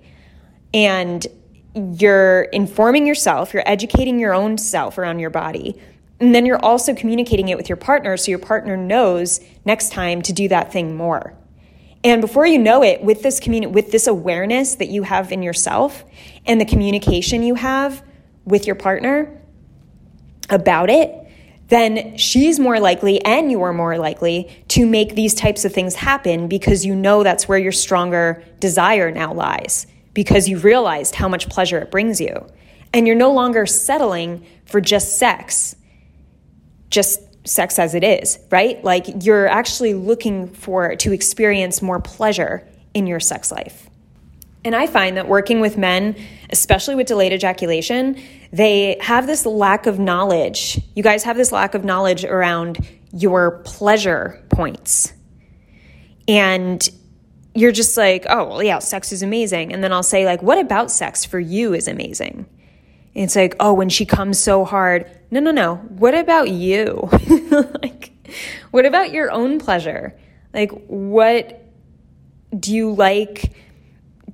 And 0.74 1.26
you're 1.74 2.44
informing 2.44 3.08
yourself, 3.08 3.54
you're 3.54 3.64
educating 3.66 4.20
your 4.20 4.34
own 4.34 4.58
self 4.58 4.98
around 4.98 5.20
your 5.20 5.30
body 5.30 5.82
and 6.22 6.36
then 6.36 6.46
you're 6.46 6.64
also 6.64 6.94
communicating 6.94 7.50
it 7.50 7.58
with 7.58 7.68
your 7.68 7.78
partner 7.78 8.16
so 8.16 8.30
your 8.30 8.40
partner 8.40 8.78
knows 8.78 9.42
next 9.66 9.92
time 9.92 10.22
to 10.22 10.32
do 10.32 10.48
that 10.50 10.72
thing 10.72 10.96
more. 10.96 11.34
And 12.04 12.22
before 12.22 12.46
you 12.46 12.58
know 12.58 12.84
it, 12.84 13.04
with 13.04 13.22
this 13.22 13.40
communi- 13.40 13.72
with 13.72 13.92
this 13.92 14.08
awareness 14.08 14.76
that 14.76 14.90
you 14.90 15.04
have 15.04 15.32
in 15.32 15.44
yourself 15.44 16.04
and 16.46 16.60
the 16.60 16.66
communication 16.66 17.44
you 17.44 17.56
have 17.56 18.04
with 18.46 18.66
your 18.66 18.76
partner 18.76 19.40
about 20.50 20.90
it, 20.90 21.16
then 21.68 22.18
she's 22.18 22.60
more 22.60 22.80
likely 22.80 23.24
and 23.24 23.52
you're 23.52 23.72
more 23.72 23.98
likely 23.98 24.50
to 24.68 24.86
make 24.86 25.16
these 25.16 25.34
types 25.34 25.64
of 25.64 25.72
things 25.72 25.96
happen 25.96 26.48
because 26.48 26.86
you 26.86 26.96
know 26.96 27.24
that's 27.24 27.48
where 27.48 27.60
your 27.60 27.72
stronger 27.72 28.44
desire 28.60 29.12
now 29.12 29.34
lies 29.34 29.88
because 30.14 30.50
you 30.50 30.58
realized 30.58 31.16
how 31.16 31.30
much 31.30 31.48
pleasure 31.48 31.78
it 31.80 31.90
brings 31.90 32.20
you. 32.20 32.46
And 32.94 33.08
you're 33.08 33.16
no 33.16 33.32
longer 33.32 33.66
settling 33.66 34.46
for 34.66 34.82
just 34.82 35.18
sex 35.18 35.76
just 36.90 37.22
sex 37.44 37.80
as 37.80 37.96
it 37.96 38.04
is, 38.04 38.40
right? 38.52 38.84
Like 38.84 39.06
you're 39.24 39.48
actually 39.48 39.94
looking 39.94 40.48
for 40.48 40.96
to 40.98 41.12
experience 41.12 41.82
more 41.82 42.00
pleasure 42.00 42.68
in 42.94 43.08
your 43.08 43.20
sex 43.20 43.52
life. 43.52 43.90
And 44.64 44.76
I 44.76 44.86
find 44.86 45.18
that 45.18 45.28
working 45.28 45.60
with 45.60 45.78
men, 45.78 46.16
especially 46.52 46.94
with 46.94 47.08
delayed 47.08 47.34
ejaculation, 47.34 48.22
they 48.54 48.98
have 49.02 49.26
this 49.26 49.46
lack 49.46 49.88
of 49.88 49.98
knowledge. 49.98 50.80
You 50.94 51.02
guys 51.02 51.24
have 51.24 51.36
this 51.36 51.52
lack 51.52 51.74
of 51.74 51.84
knowledge 51.84 52.24
around 52.26 52.86
your 53.12 53.60
pleasure 53.66 54.44
points. 54.50 55.14
And 56.28 56.88
you're 57.56 57.72
just 57.72 57.98
like, 57.98 58.26
oh, 58.30 58.48
well, 58.48 58.64
yeah, 58.64 58.80
sex 58.80 59.12
is 59.12 59.24
amazing. 59.24 59.74
And 59.74 59.84
then 59.84 59.92
I'll 59.92 60.04
say, 60.04 60.26
like, 60.26 60.44
what 60.44 60.60
about 60.60 60.92
sex 60.92 61.26
for 61.26 61.40
you 61.40 61.74
is 61.74 61.88
amazing? 61.88 62.46
And 63.16 63.24
it's 63.26 63.36
like, 63.36 63.56
oh, 63.60 63.74
when 63.74 63.90
she 63.90 64.06
comes 64.06 64.40
so 64.40 64.64
hard. 64.64 65.10
No, 65.32 65.40
no, 65.40 65.52
no. 65.52 65.76
What 65.76 66.14
about 66.14 66.50
you? 66.50 67.10
like, 67.82 68.12
what 68.72 68.86
about 68.86 69.12
your 69.14 69.32
own 69.32 69.60
pleasure? 69.60 70.14
Like, 70.54 70.72
what 70.88 71.66
do 72.58 72.74
you 72.74 72.94
like? 72.94 73.54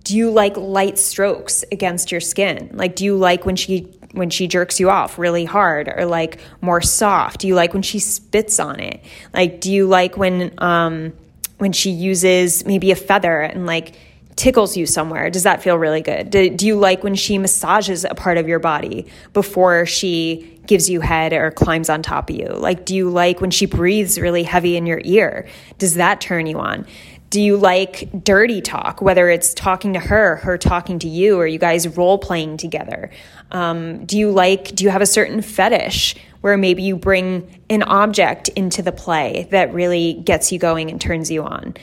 Do 0.04 0.18
you 0.18 0.32
like 0.32 0.58
light 0.58 0.98
strokes 0.98 1.64
against 1.72 2.12
your 2.12 2.22
skin? 2.22 2.72
Like, 2.74 2.96
do 2.96 3.06
you 3.06 3.16
like 3.16 3.46
when 3.46 3.56
she 3.56 3.94
when 4.14 4.32
she 4.32 4.48
jerks 4.48 4.80
you 4.80 4.90
off 4.90 5.20
really 5.20 5.46
hard 5.46 5.94
or 5.96 6.06
like 6.06 6.40
more 6.62 6.82
soft? 6.82 7.42
Do 7.42 7.48
you 7.48 7.54
like 7.54 7.74
when 7.74 7.84
she 7.84 8.00
spits 8.00 8.60
on 8.60 8.80
it? 8.80 9.04
Like, 9.34 9.62
do 9.62 9.72
you 9.72 9.88
like 9.88 10.18
when 10.18 10.52
um 10.58 11.14
when 11.60 11.74
she 11.74 11.92
uses 11.92 12.66
maybe 12.66 12.90
a 12.90 12.96
feather 12.96 13.42
and 13.42 13.68
like 13.68 13.96
tickles 14.38 14.78
you 14.78 14.86
somewhere, 14.86 15.30
does 15.30 15.44
that 15.44 15.62
feel 15.62 15.78
really 15.78 16.02
good? 16.02 16.30
Do, 16.30 16.50
do, 16.50 16.66
you 16.66 16.78
like 16.78 17.04
when 17.04 17.16
she 17.16 17.38
massages 17.38 18.06
a 18.06 18.14
part 18.14 18.38
of 18.38 18.48
your 18.48 18.60
body 18.60 19.08
before 19.34 19.86
she 19.86 20.60
gives 20.68 20.90
you 20.90 21.02
head 21.02 21.34
or 21.34 21.50
climbs 21.52 21.90
on 21.90 22.04
top 22.04 22.30
of 22.30 22.36
you? 22.36 22.46
Like, 22.46 22.86
do 22.86 22.96
you 22.96 23.10
like 23.10 23.42
when 23.42 23.50
she 23.50 23.66
breathes 23.66 24.20
really 24.20 24.44
heavy 24.44 24.78
in 24.78 24.86
your 24.86 25.02
ear? 25.04 25.48
Does 25.80 25.96
that 25.96 26.22
turn 26.22 26.46
you 26.46 26.60
on? 26.60 26.86
Do 27.32 27.42
you 27.42 27.58
like 27.58 28.10
dirty 28.24 28.62
talk, 28.62 29.02
whether 29.02 29.28
it's 29.30 29.54
talking 29.54 29.94
to 29.94 30.00
her, 30.00 30.38
her 30.38 30.58
talking 30.58 31.00
to 31.00 31.10
you, 31.10 31.38
or 31.38 31.48
you 31.48 31.60
guys 31.60 31.98
role 31.98 32.18
playing 32.20 32.58
together? 32.58 33.10
Um, 33.52 34.06
do 34.06 34.18
you 34.18 34.32
like, 34.32 34.76
do 34.76 34.84
you 34.84 34.92
have 34.92 35.02
a 35.02 35.08
certain 35.08 35.42
fetish 35.42 36.16
where 36.42 36.58
maybe 36.58 36.84
you 36.84 36.96
bring 36.96 37.60
an 37.70 37.84
object 37.84 38.50
into 38.50 38.82
the 38.82 38.94
play 38.94 39.48
that 39.52 39.74
really 39.74 40.14
gets 40.14 40.52
you 40.52 40.60
going 40.60 40.90
and 40.90 41.02
turns 41.02 41.30
you 41.30 41.44
on? 41.44 41.76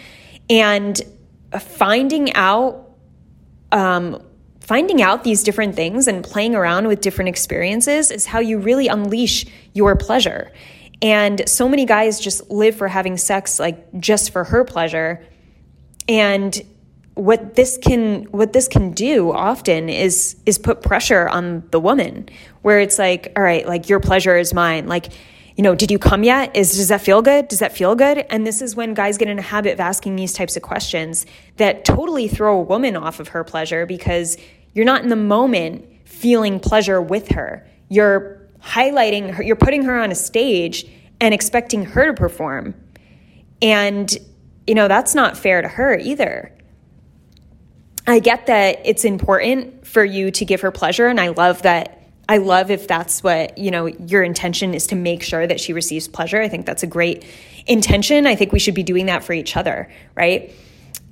And 0.49 1.01
finding 1.61 2.33
out 2.35 2.81
um, 3.73 4.23
finding 4.61 5.03
out 5.03 5.25
these 5.25 5.43
different 5.43 5.75
things 5.75 6.09
and 6.09 6.25
playing 6.25 6.55
around 6.55 6.87
with 6.87 7.01
different 7.01 7.29
experiences 7.29 8.11
is 8.11 8.25
how 8.25 8.39
you 8.39 8.59
really 8.59 8.89
unleash 8.89 9.45
your 9.75 9.95
pleasure. 9.95 10.51
And 11.03 11.47
so 11.49 11.69
many 11.69 11.85
guys 11.85 12.19
just 12.19 12.51
live 12.51 12.75
for 12.77 12.89
having 12.89 13.19
sex 13.19 13.59
like 13.59 14.01
just 14.01 14.31
for 14.31 14.45
her 14.45 14.65
pleasure. 14.65 15.25
And 16.09 16.61
what 17.15 17.55
this 17.55 17.79
can 17.79 18.25
what 18.25 18.53
this 18.53 18.67
can 18.67 18.93
do 18.93 19.31
often 19.31 19.89
is 19.89 20.37
is 20.47 20.59
put 20.59 20.83
pressure 20.83 21.29
on 21.29 21.63
the 21.71 21.79
woman 21.79 22.29
where 22.63 22.81
it's 22.81 22.99
like 22.99 23.33
all 23.37 23.43
right 23.43 23.69
like 23.69 23.89
your 23.89 24.01
pleasure 24.01 24.37
is 24.37 24.53
mine 24.53 24.89
like 24.89 25.13
you 25.57 25.63
know, 25.63 25.75
did 25.75 25.91
you 25.91 25.99
come 25.99 26.25
yet? 26.25 26.55
Is 26.57 26.77
does 26.77 26.89
that 26.89 27.01
feel 27.01 27.23
good? 27.23 27.49
Does 27.49 27.61
that 27.61 27.73
feel 27.73 27.95
good? 27.95 28.19
And 28.31 28.47
this 28.47 28.61
is 28.61 28.75
when 28.75 28.93
guys 28.95 29.19
get 29.19 29.29
in 29.29 29.39
a 29.39 29.43
habit 29.43 29.75
of 29.75 29.81
asking 29.81 30.17
these 30.17 30.33
types 30.33 30.57
of 30.57 30.63
questions 30.63 31.27
that 31.59 31.85
totally 31.85 32.27
throw 32.27 32.59
a 32.59 32.63
woman 32.63 32.97
off 32.97 33.21
of 33.21 33.29
her 33.29 33.45
pleasure 33.45 33.87
because 33.87 34.37
you're 34.73 34.85
not 34.85 35.03
in 35.03 35.11
the 35.11 35.17
moment 35.17 35.87
feeling 36.05 36.59
pleasure 36.59 37.01
with 37.01 37.29
her. 37.29 37.67
you're 37.89 38.41
highlighting 38.61 39.31
her, 39.31 39.43
you're 39.43 39.57
putting 39.57 39.83
her 39.83 40.01
on 40.01 40.11
a 40.11 40.15
stage 40.15 40.87
and 41.21 41.35
expecting 41.35 41.85
her 41.85 42.07
to 42.07 42.15
perform. 42.15 42.75
And, 43.63 44.17
you 44.67 44.75
know, 44.75 44.89
that's 44.89 45.15
not 45.15 45.37
fair 45.37 45.63
to 45.63 45.69
her 45.69 45.97
either. 45.99 46.51
I 48.07 48.19
get 48.19 48.47
that 48.47 48.81
it's 48.85 49.05
important 49.05 49.87
for 49.87 50.05
you 50.05 50.31
to 50.33 50.45
give 50.45 50.61
her 50.63 50.71
pleasure, 50.71 51.07
and 51.07 51.21
I 51.21 51.29
love 51.29 51.63
that. 51.63 52.04
I 52.29 52.39
love 52.39 52.71
if 52.71 52.89
that's 52.89 53.23
what, 53.23 53.59
you 53.59 53.71
know, 53.71 53.87
your 53.87 54.23
intention 54.23 54.75
is 54.75 54.87
to 54.89 54.97
make 54.97 55.23
sure 55.23 55.47
that 55.47 55.61
she 55.61 55.73
receives 55.73 56.09
pleasure. 56.09 56.41
I 56.41 56.49
think 56.49 56.67
that's 56.67 56.83
a 56.83 56.87
great 56.87 57.25
intention. 57.67 58.27
I 58.27 58.35
think 58.35 58.53
we 58.53 58.59
should 58.59 58.75
be 58.75 58.83
doing 58.83 59.07
that 59.07 59.25
for 59.25 59.33
each 59.33 59.57
other, 59.57 59.91
right? 60.15 60.53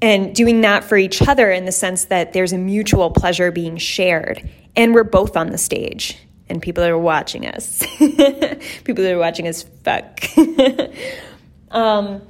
And 0.00 0.34
doing 0.34 0.62
that 0.62 0.84
for 0.84 0.96
each 0.96 1.22
other 1.22 1.50
in 1.50 1.64
the 1.64 1.72
sense 1.72 2.06
that 2.06 2.32
there's 2.32 2.52
a 2.52 2.58
mutual 2.58 3.10
pleasure 3.10 3.50
being 3.52 3.76
shared 3.76 4.48
and 4.74 4.94
we're 4.94 5.04
both 5.04 5.36
on 5.36 5.50
the 5.50 5.58
stage 5.58 6.18
and 6.48 6.60
people 6.60 6.82
are 6.84 6.98
watching 6.98 7.46
us. 7.46 7.84
people 8.84 9.06
are 9.06 9.18
watching 9.18 9.48
us 9.48 9.62
fuck. 9.62 10.20
um, 11.70 12.22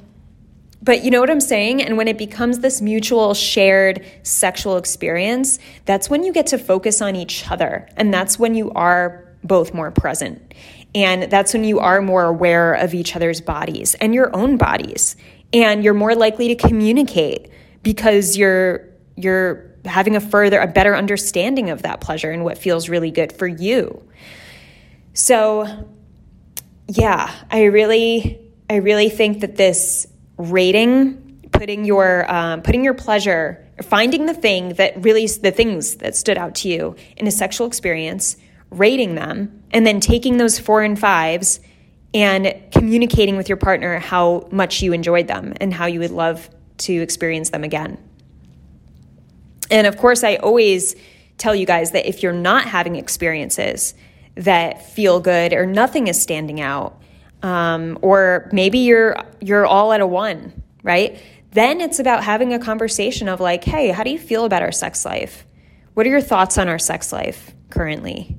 but 0.82 1.04
you 1.04 1.12
know 1.12 1.20
what 1.20 1.30
I'm 1.30 1.40
saying? 1.40 1.80
And 1.80 1.96
when 1.96 2.08
it 2.08 2.18
becomes 2.18 2.58
this 2.58 2.82
mutual 2.82 3.34
shared 3.34 4.04
sexual 4.24 4.76
experience, 4.76 5.60
that's 5.84 6.10
when 6.10 6.24
you 6.24 6.32
get 6.32 6.48
to 6.48 6.58
focus 6.58 7.00
on 7.00 7.14
each 7.14 7.48
other. 7.48 7.88
And 7.96 8.12
that's 8.12 8.38
when 8.38 8.56
you 8.56 8.72
are 8.72 9.24
both 9.44 9.72
more 9.72 9.92
present. 9.92 10.54
And 10.94 11.24
that's 11.24 11.54
when 11.54 11.64
you 11.64 11.78
are 11.78 12.02
more 12.02 12.24
aware 12.24 12.74
of 12.74 12.94
each 12.94 13.14
other's 13.14 13.40
bodies 13.40 13.94
and 13.94 14.12
your 14.12 14.34
own 14.34 14.56
bodies. 14.56 15.16
And 15.52 15.84
you're 15.84 15.94
more 15.94 16.14
likely 16.16 16.48
to 16.48 16.56
communicate 16.56 17.50
because 17.82 18.36
you're 18.36 18.88
you're 19.16 19.70
having 19.84 20.16
a 20.16 20.20
further 20.20 20.60
a 20.60 20.66
better 20.66 20.96
understanding 20.96 21.70
of 21.70 21.82
that 21.82 22.00
pleasure 22.00 22.30
and 22.30 22.44
what 22.44 22.58
feels 22.58 22.88
really 22.88 23.10
good 23.10 23.32
for 23.32 23.46
you. 23.46 24.02
So 25.14 25.86
yeah, 26.88 27.32
I 27.50 27.64
really 27.64 28.40
I 28.68 28.76
really 28.76 29.08
think 29.08 29.40
that 29.40 29.56
this 29.56 30.06
rating, 30.50 31.48
putting 31.52 31.84
your 31.84 32.30
um, 32.32 32.62
putting 32.62 32.84
your 32.84 32.94
pleasure, 32.94 33.66
finding 33.82 34.26
the 34.26 34.34
thing 34.34 34.74
that 34.74 35.04
really 35.04 35.26
the 35.26 35.50
things 35.50 35.96
that 35.96 36.16
stood 36.16 36.38
out 36.38 36.54
to 36.56 36.68
you 36.68 36.96
in 37.16 37.26
a 37.26 37.30
sexual 37.30 37.66
experience, 37.66 38.36
rating 38.70 39.14
them, 39.14 39.62
and 39.70 39.86
then 39.86 40.00
taking 40.00 40.38
those 40.38 40.58
four 40.58 40.82
and 40.82 40.98
fives 40.98 41.60
and 42.14 42.54
communicating 42.72 43.36
with 43.36 43.48
your 43.48 43.56
partner 43.56 43.98
how 43.98 44.48
much 44.50 44.82
you 44.82 44.92
enjoyed 44.92 45.28
them 45.28 45.54
and 45.60 45.72
how 45.72 45.86
you 45.86 46.00
would 46.00 46.10
love 46.10 46.50
to 46.78 46.92
experience 46.92 47.50
them 47.50 47.64
again. 47.64 47.98
And 49.70 49.86
of 49.86 49.96
course, 49.96 50.22
I 50.22 50.36
always 50.36 50.94
tell 51.38 51.54
you 51.54 51.64
guys 51.64 51.92
that 51.92 52.06
if 52.06 52.22
you're 52.22 52.32
not 52.32 52.66
having 52.66 52.96
experiences 52.96 53.94
that 54.34 54.86
feel 54.86 55.20
good 55.20 55.52
or 55.52 55.66
nothing 55.66 56.08
is 56.08 56.20
standing 56.20 56.60
out, 56.60 57.01
um, 57.42 57.98
or 58.02 58.48
maybe 58.52 58.78
you're 58.78 59.16
you're 59.40 59.66
all 59.66 59.92
at 59.92 60.00
a 60.00 60.06
one, 60.06 60.62
right? 60.82 61.20
Then 61.52 61.80
it's 61.80 61.98
about 61.98 62.24
having 62.24 62.54
a 62.54 62.58
conversation 62.58 63.28
of 63.28 63.40
like, 63.40 63.64
hey, 63.64 63.90
how 63.90 64.04
do 64.04 64.10
you 64.10 64.18
feel 64.18 64.44
about 64.44 64.62
our 64.62 64.72
sex 64.72 65.04
life? 65.04 65.46
What 65.94 66.06
are 66.06 66.10
your 66.10 66.22
thoughts 66.22 66.56
on 66.56 66.68
our 66.68 66.78
sex 66.78 67.12
life 67.12 67.54
currently? 67.68 68.38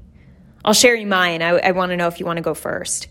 I'll 0.65 0.73
share 0.73 0.95
you 0.95 1.05
mine. 1.05 1.41
I, 1.41 1.49
I 1.49 1.71
want 1.71 1.91
to 1.91 1.97
know 1.97 2.07
if 2.07 2.19
you 2.19 2.25
want 2.25 2.37
to 2.37 2.43
go 2.43 2.53
first. 2.53 3.07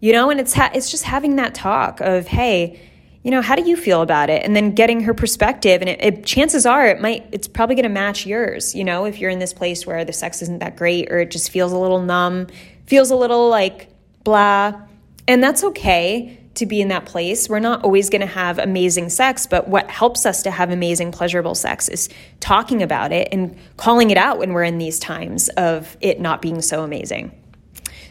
You 0.00 0.12
know, 0.12 0.30
and 0.30 0.38
it's 0.38 0.52
ha- 0.52 0.70
it's 0.74 0.90
just 0.90 1.04
having 1.04 1.36
that 1.36 1.54
talk 1.54 2.00
of, 2.00 2.26
hey, 2.26 2.80
you 3.22 3.30
know, 3.30 3.42
how 3.42 3.56
do 3.56 3.68
you 3.68 3.76
feel 3.76 4.02
about 4.02 4.30
it? 4.30 4.44
And 4.44 4.54
then 4.54 4.72
getting 4.72 5.00
her 5.02 5.14
perspective. 5.14 5.80
And 5.80 5.88
it, 5.88 6.02
it, 6.02 6.24
chances 6.24 6.66
are 6.66 6.86
it 6.86 7.00
might, 7.00 7.26
it's 7.32 7.48
probably 7.48 7.74
going 7.74 7.84
to 7.84 7.88
match 7.88 8.24
yours. 8.24 8.74
You 8.74 8.84
know, 8.84 9.06
if 9.06 9.18
you're 9.18 9.30
in 9.30 9.38
this 9.38 9.52
place 9.52 9.86
where 9.86 10.04
the 10.04 10.12
sex 10.12 10.40
isn't 10.42 10.60
that 10.60 10.76
great 10.76 11.10
or 11.10 11.18
it 11.18 11.30
just 11.30 11.50
feels 11.50 11.72
a 11.72 11.78
little 11.78 12.00
numb, 12.00 12.46
feels 12.86 13.10
a 13.10 13.16
little 13.16 13.48
like 13.48 13.88
blah. 14.24 14.80
And 15.28 15.42
that's 15.42 15.62
okay 15.62 16.40
to 16.54 16.66
be 16.66 16.80
in 16.80 16.88
that 16.88 17.04
place. 17.04 17.48
We're 17.48 17.60
not 17.60 17.84
always 17.84 18.10
going 18.10 18.22
to 18.22 18.26
have 18.26 18.58
amazing 18.58 19.10
sex, 19.10 19.46
but 19.46 19.68
what 19.68 19.88
helps 19.90 20.26
us 20.26 20.42
to 20.42 20.50
have 20.50 20.70
amazing, 20.70 21.12
pleasurable 21.12 21.54
sex 21.54 21.88
is 21.88 22.08
talking 22.40 22.82
about 22.82 23.12
it 23.12 23.28
and 23.30 23.56
calling 23.76 24.10
it 24.10 24.16
out 24.16 24.38
when 24.38 24.52
we're 24.52 24.64
in 24.64 24.78
these 24.78 24.98
times 24.98 25.50
of 25.50 25.96
it 26.00 26.18
not 26.20 26.42
being 26.42 26.60
so 26.60 26.82
amazing. 26.82 27.30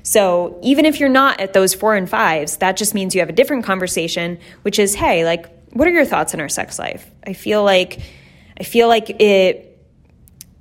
So 0.04 0.58
even 0.64 0.86
if 0.86 1.02
you're 1.02 1.10
not 1.10 1.42
at 1.42 1.52
those 1.52 1.74
four 1.74 1.96
and 1.96 2.10
fives, 2.10 2.58
that 2.58 2.78
just 2.78 2.94
means 2.94 3.14
you 3.14 3.20
have 3.20 3.30
a 3.30 3.34
different 3.34 3.66
conversation, 3.66 4.40
which 4.62 4.80
is, 4.80 4.96
hey, 4.96 5.26
like, 5.26 5.48
what 5.74 5.88
are 5.88 5.92
your 5.92 6.06
thoughts 6.06 6.34
on 6.34 6.40
our 6.40 6.48
sex 6.48 6.80
life? 6.80 7.12
I 7.26 7.34
feel 7.34 7.64
like, 7.64 8.00
I 8.58 8.64
feel 8.64 8.88
like 8.88 9.10
it, 9.20 9.86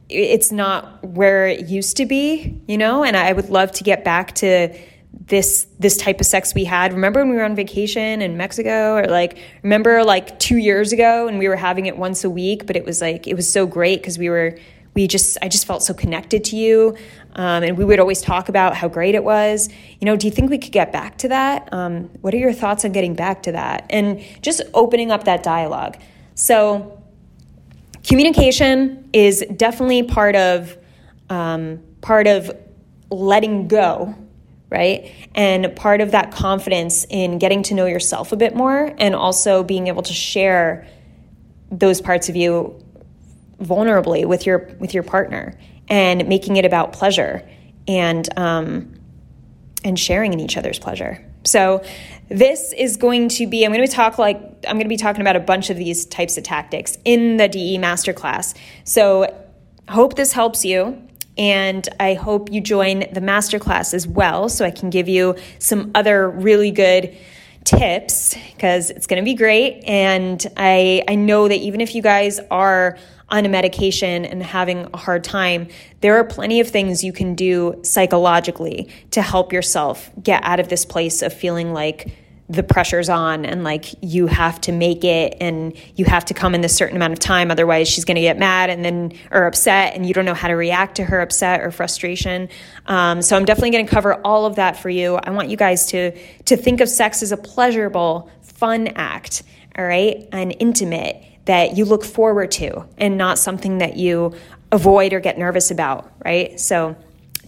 it's 0.08 0.50
not 0.50 1.04
where 1.04 1.46
it 1.46 1.68
used 1.68 1.98
to 1.98 2.07
be, 2.07 2.61
you 2.66 2.78
know, 2.78 3.04
and 3.04 3.16
I 3.16 3.33
would 3.33 3.48
love 3.48 3.70
to 3.72 3.85
get 3.85 4.02
back 4.02 4.35
to 4.37 4.76
this 5.20 5.66
this 5.79 5.96
type 5.96 6.20
of 6.20 6.26
sex 6.26 6.55
we 6.55 6.64
had. 6.64 6.92
Remember 6.92 7.20
when 7.20 7.31
we 7.31 7.37
were 7.37 7.44
on 7.44 7.57
vacation 7.57 8.22
in 8.22 8.37
Mexico 8.37 8.94
or 8.96 9.07
like 9.07 9.38
remember 9.62 10.05
like 10.05 10.38
2 10.38 10.57
years 10.57 10.92
ago 10.92 11.26
and 11.26 11.38
we 11.38 11.48
were 11.48 11.57
having 11.57 11.87
it 11.87 11.96
once 11.96 12.24
a 12.24 12.31
week, 12.31 12.66
but 12.66 12.76
it 12.76 12.85
was 12.85 13.00
like 13.00 13.26
it 13.26 13.35
was 13.35 13.50
so 13.50 13.66
great 13.66 14.00
because 14.00 14.18
we 14.18 14.29
were 14.29 14.59
we 14.94 15.07
just 15.07 15.37
i 15.42 15.48
just 15.48 15.66
felt 15.66 15.83
so 15.83 15.92
connected 15.92 16.42
to 16.42 16.57
you 16.57 16.96
um, 17.35 17.62
and 17.62 17.76
we 17.76 17.85
would 17.85 18.00
always 18.00 18.22
talk 18.22 18.48
about 18.48 18.74
how 18.74 18.88
great 18.88 19.14
it 19.14 19.22
was. 19.24 19.68
You 20.00 20.07
know 20.07 20.16
do 20.16 20.26
you 20.26 20.31
think 20.31 20.50
we 20.50 20.59
could 20.59 20.72
get 20.72 20.92
back 20.92 21.18
to 21.18 21.29
that? 21.29 21.72
Um, 21.72 22.05
what 22.20 22.33
are 22.35 22.38
your 22.38 22.52
thoughts 22.52 22.85
on 22.85 22.92
getting 22.92 23.14
back 23.14 23.42
to 23.44 23.52
that? 23.52 23.87
And 23.90 24.22
just 24.42 24.62
opening 24.74 25.11
up 25.11 25.24
that 25.24 25.42
dialogue. 25.42 25.98
So 26.35 27.02
communication 28.07 29.09
is 29.12 29.44
definitely 29.57 30.02
part 30.05 30.37
of 30.37 30.76
um, 31.31 31.83
part 32.00 32.26
of 32.26 32.52
letting 33.11 33.68
go 33.68 34.14
right 34.70 35.12
and 35.35 35.74
part 35.76 36.00
of 36.00 36.11
that 36.11 36.33
confidence 36.33 37.07
in 37.09 37.38
getting 37.38 37.62
to 37.62 37.74
know 37.74 37.87
yourself 37.87 38.33
a 38.33 38.37
bit 38.37 38.55
more 38.55 38.92
and 38.98 39.14
also 39.14 39.62
being 39.62 39.87
able 39.87 40.02
to 40.02 40.12
share 40.12 40.87
those 41.70 42.00
parts 42.00 42.29
of 42.29 42.37
you 42.37 42.76
vulnerably 43.61 44.24
with 44.26 44.46
your 44.46 44.70
with 44.79 44.92
your 44.94 45.02
partner 45.02 45.59
and 45.88 46.29
making 46.29 46.57
it 46.57 46.64
about 46.64 46.92
pleasure 46.92 47.48
and 47.88 48.29
um, 48.38 48.92
and 49.85 49.98
sharing 49.98 50.33
in 50.33 50.40
each 50.40 50.57
other's 50.57 50.79
pleasure. 50.79 51.24
So 51.44 51.85
this 52.29 52.72
is 52.72 52.96
going 52.96 53.29
to 53.31 53.46
be 53.46 53.64
I'm 53.64 53.72
going 53.72 53.87
to 53.87 53.92
talk 53.92 54.18
like 54.18 54.38
I'm 54.66 54.76
going 54.76 54.85
to 54.85 54.88
be 54.88 54.96
talking 54.96 55.20
about 55.20 55.37
a 55.37 55.40
bunch 55.40 55.70
of 55.70 55.76
these 55.76 56.07
types 56.07 56.37
of 56.37 56.44
tactics 56.44 56.98
in 57.05 57.37
the 57.37 57.48
DE 57.48 57.79
masterclass. 57.79 58.55
So 58.85 59.33
hope 59.88 60.16
this 60.16 60.33
helps 60.33 60.64
you 60.64 61.00
and 61.38 61.88
I 62.01 62.14
hope 62.14 62.51
you 62.51 62.61
join 62.61 63.01
the 63.12 63.20
masterclass 63.20 63.94
as 63.94 64.07
well 64.07 64.49
so 64.49 64.64
I 64.64 64.70
can 64.70 64.90
give 64.90 65.09
you 65.09 65.37
some 65.59 65.90
other 65.94 66.29
really 66.29 66.70
good 66.70 67.16
tips 67.64 68.35
because 68.55 68.90
it's 68.90 69.07
going 69.07 69.20
to 69.20 69.25
be 69.25 69.35
great. 69.35 69.83
And 69.85 70.44
I 70.57 71.03
I 71.09 71.14
know 71.14 71.49
that 71.49 71.59
even 71.59 71.81
if 71.81 71.94
you 71.94 72.03
guys 72.03 72.40
are 72.51 72.96
on 73.29 73.44
a 73.44 73.49
medication 73.49 74.25
and 74.25 74.42
having 74.42 74.88
a 74.94 74.96
hard 74.96 75.25
time, 75.25 75.68
there 76.01 76.16
are 76.16 76.25
plenty 76.25 76.61
of 76.61 76.68
things 76.68 77.03
you 77.03 77.12
can 77.12 77.35
do 77.35 77.79
psychologically 77.83 78.88
to 79.11 79.20
help 79.20 79.53
yourself 79.53 80.11
get 80.22 80.42
out 80.44 80.61
of 80.61 80.68
this 80.68 80.85
place 80.85 81.22
of 81.22 81.33
feeling 81.33 81.72
like 81.72 82.16
the 82.48 82.62
pressure's 82.62 83.09
on 83.09 83.44
and 83.44 83.64
like 83.64 83.87
you 84.02 84.28
have 84.28 84.61
to 84.61 84.72
make 84.72 85.02
it 85.02 85.37
and 85.40 85.76
you 85.96 86.04
have 86.04 86.24
to 86.24 86.35
come 86.35 86.54
in 86.54 86.61
this 86.61 86.76
certain 86.76 86.94
amount 86.94 87.12
of 87.12 87.18
time 87.18 87.50
otherwise 87.50 87.88
she's 87.88 88.04
going 88.04 88.14
to 88.14 88.20
get 88.20 88.38
mad 88.38 88.70
and 88.70 88.85
then 88.85 89.12
or 89.32 89.46
upset 89.46 89.94
and 89.94 90.06
you 90.06 90.14
don't 90.14 90.24
know 90.24 90.35
how 90.35 90.46
to 90.46 90.54
react 90.54 90.96
to 90.96 91.04
her 91.04 91.20
upset 91.20 91.61
or 91.61 91.72
frustration. 91.72 92.48
Um, 92.87 93.20
so 93.20 93.37
i'm 93.37 93.44
definitely 93.44 93.70
going 93.70 93.87
to 93.87 93.92
cover 93.92 94.14
all 94.24 94.46
of 94.46 94.56
that 94.56 94.76
for 94.76 94.90
you. 94.90 95.16
I 95.16 95.30
want 95.30 95.48
you 95.48 95.56
guys 95.56 95.87
to 95.87 96.12
to 96.44 96.56
think 96.56 96.80
of 96.80 96.88
sex 96.88 97.22
as 97.22 97.32
a 97.32 97.37
pleasurable 97.37 98.30
fun 98.42 98.88
act 98.94 99.42
all 99.76 99.85
right? 99.85 100.28
And 100.32 100.54
intimate 100.59 101.22
that 101.44 101.76
you 101.76 101.85
look 101.85 102.04
forward 102.04 102.50
to 102.52 102.87
and 102.98 103.16
not 103.16 103.38
something 103.38 103.78
that 103.78 103.96
you 103.96 104.35
avoid 104.72 105.12
or 105.12 105.20
get 105.20 105.38
nervous 105.38 105.70
about, 105.70 106.11
right? 106.24 106.59
So, 106.59 106.96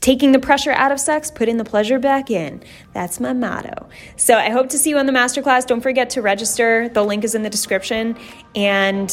taking 0.01 0.33
the 0.33 0.39
pressure 0.39 0.73
out 0.73 0.93
of 0.93 1.01
sex, 1.01 1.31
putting 1.31 1.57
the 1.57 1.65
pleasure 1.65 1.99
back 1.99 2.31
in. 2.31 2.63
That's 2.93 3.21
my 3.21 3.33
motto. 3.33 3.89
So, 4.17 4.37
I 4.37 4.51
hope 4.51 4.69
to 4.71 4.79
see 4.79 4.91
you 4.91 4.99
on 4.99 5.07
the 5.07 5.13
masterclass. 5.13 5.67
Don't 5.67 5.81
forget 5.81 6.11
to 6.11 6.23
register. 6.23 6.89
The 6.89 7.03
link 7.05 7.25
is 7.25 7.35
in 7.35 7.43
the 7.43 7.51
description. 7.51 8.17
And 8.55 9.09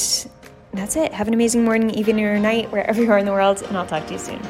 that's 0.73 0.95
it. 0.95 1.13
Have 1.13 1.27
an 1.27 1.33
amazing 1.33 1.63
morning, 1.63 1.89
evening, 1.91 2.25
or 2.25 2.37
night, 2.37 2.71
wherever 2.71 3.01
you 3.01 3.11
are 3.11 3.17
in 3.17 3.25
the 3.25 3.31
world, 3.31 3.61
and 3.61 3.77
I'll 3.77 3.85
talk 3.85 4.05
to 4.07 4.13
you 4.13 4.19
soon. 4.19 4.41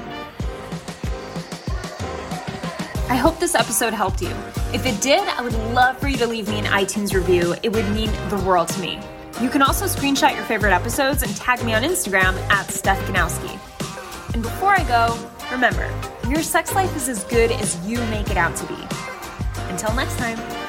I 3.08 3.16
hope 3.16 3.40
this 3.40 3.54
episode 3.54 3.94
helped 3.94 4.22
you. 4.22 4.34
If 4.74 4.86
it 4.86 5.00
did, 5.02 5.22
I 5.22 5.42
would 5.42 5.54
love 5.74 6.00
for 6.00 6.08
you 6.08 6.18
to 6.18 6.26
leave 6.28 6.50
me 6.50 6.58
an 6.58 6.66
iTunes 6.66 7.14
review. 7.14 7.56
It 7.62 7.72
would 7.72 7.88
mean 7.92 8.12
the 8.30 8.44
world 8.46 8.70
to 8.70 8.82
me. 8.82 9.00
You 9.40 9.50
can 9.50 9.62
also 9.62 9.86
screenshot 9.86 10.34
your 10.34 10.44
favorite 10.46 10.74
episodes 10.74 11.22
and 11.22 11.36
tag 11.36 11.64
me 11.64 11.76
on 11.76 11.84
Instagram 11.84 12.34
at 12.50 12.72
Steph 12.72 13.00
Ganowski. 13.08 13.54
And 14.34 14.42
before 14.42 14.72
I 14.72 14.84
go, 14.86 15.16
remember, 15.52 15.90
your 16.28 16.42
sex 16.42 16.74
life 16.74 16.96
is 16.96 17.10
as 17.10 17.24
good 17.26 17.52
as 17.52 17.86
you 17.88 17.98
make 18.06 18.30
it 18.30 18.38
out 18.38 18.56
to 18.58 18.66
be. 18.68 18.78
Until 19.70 19.94
next 19.94 20.18
time. 20.18 20.65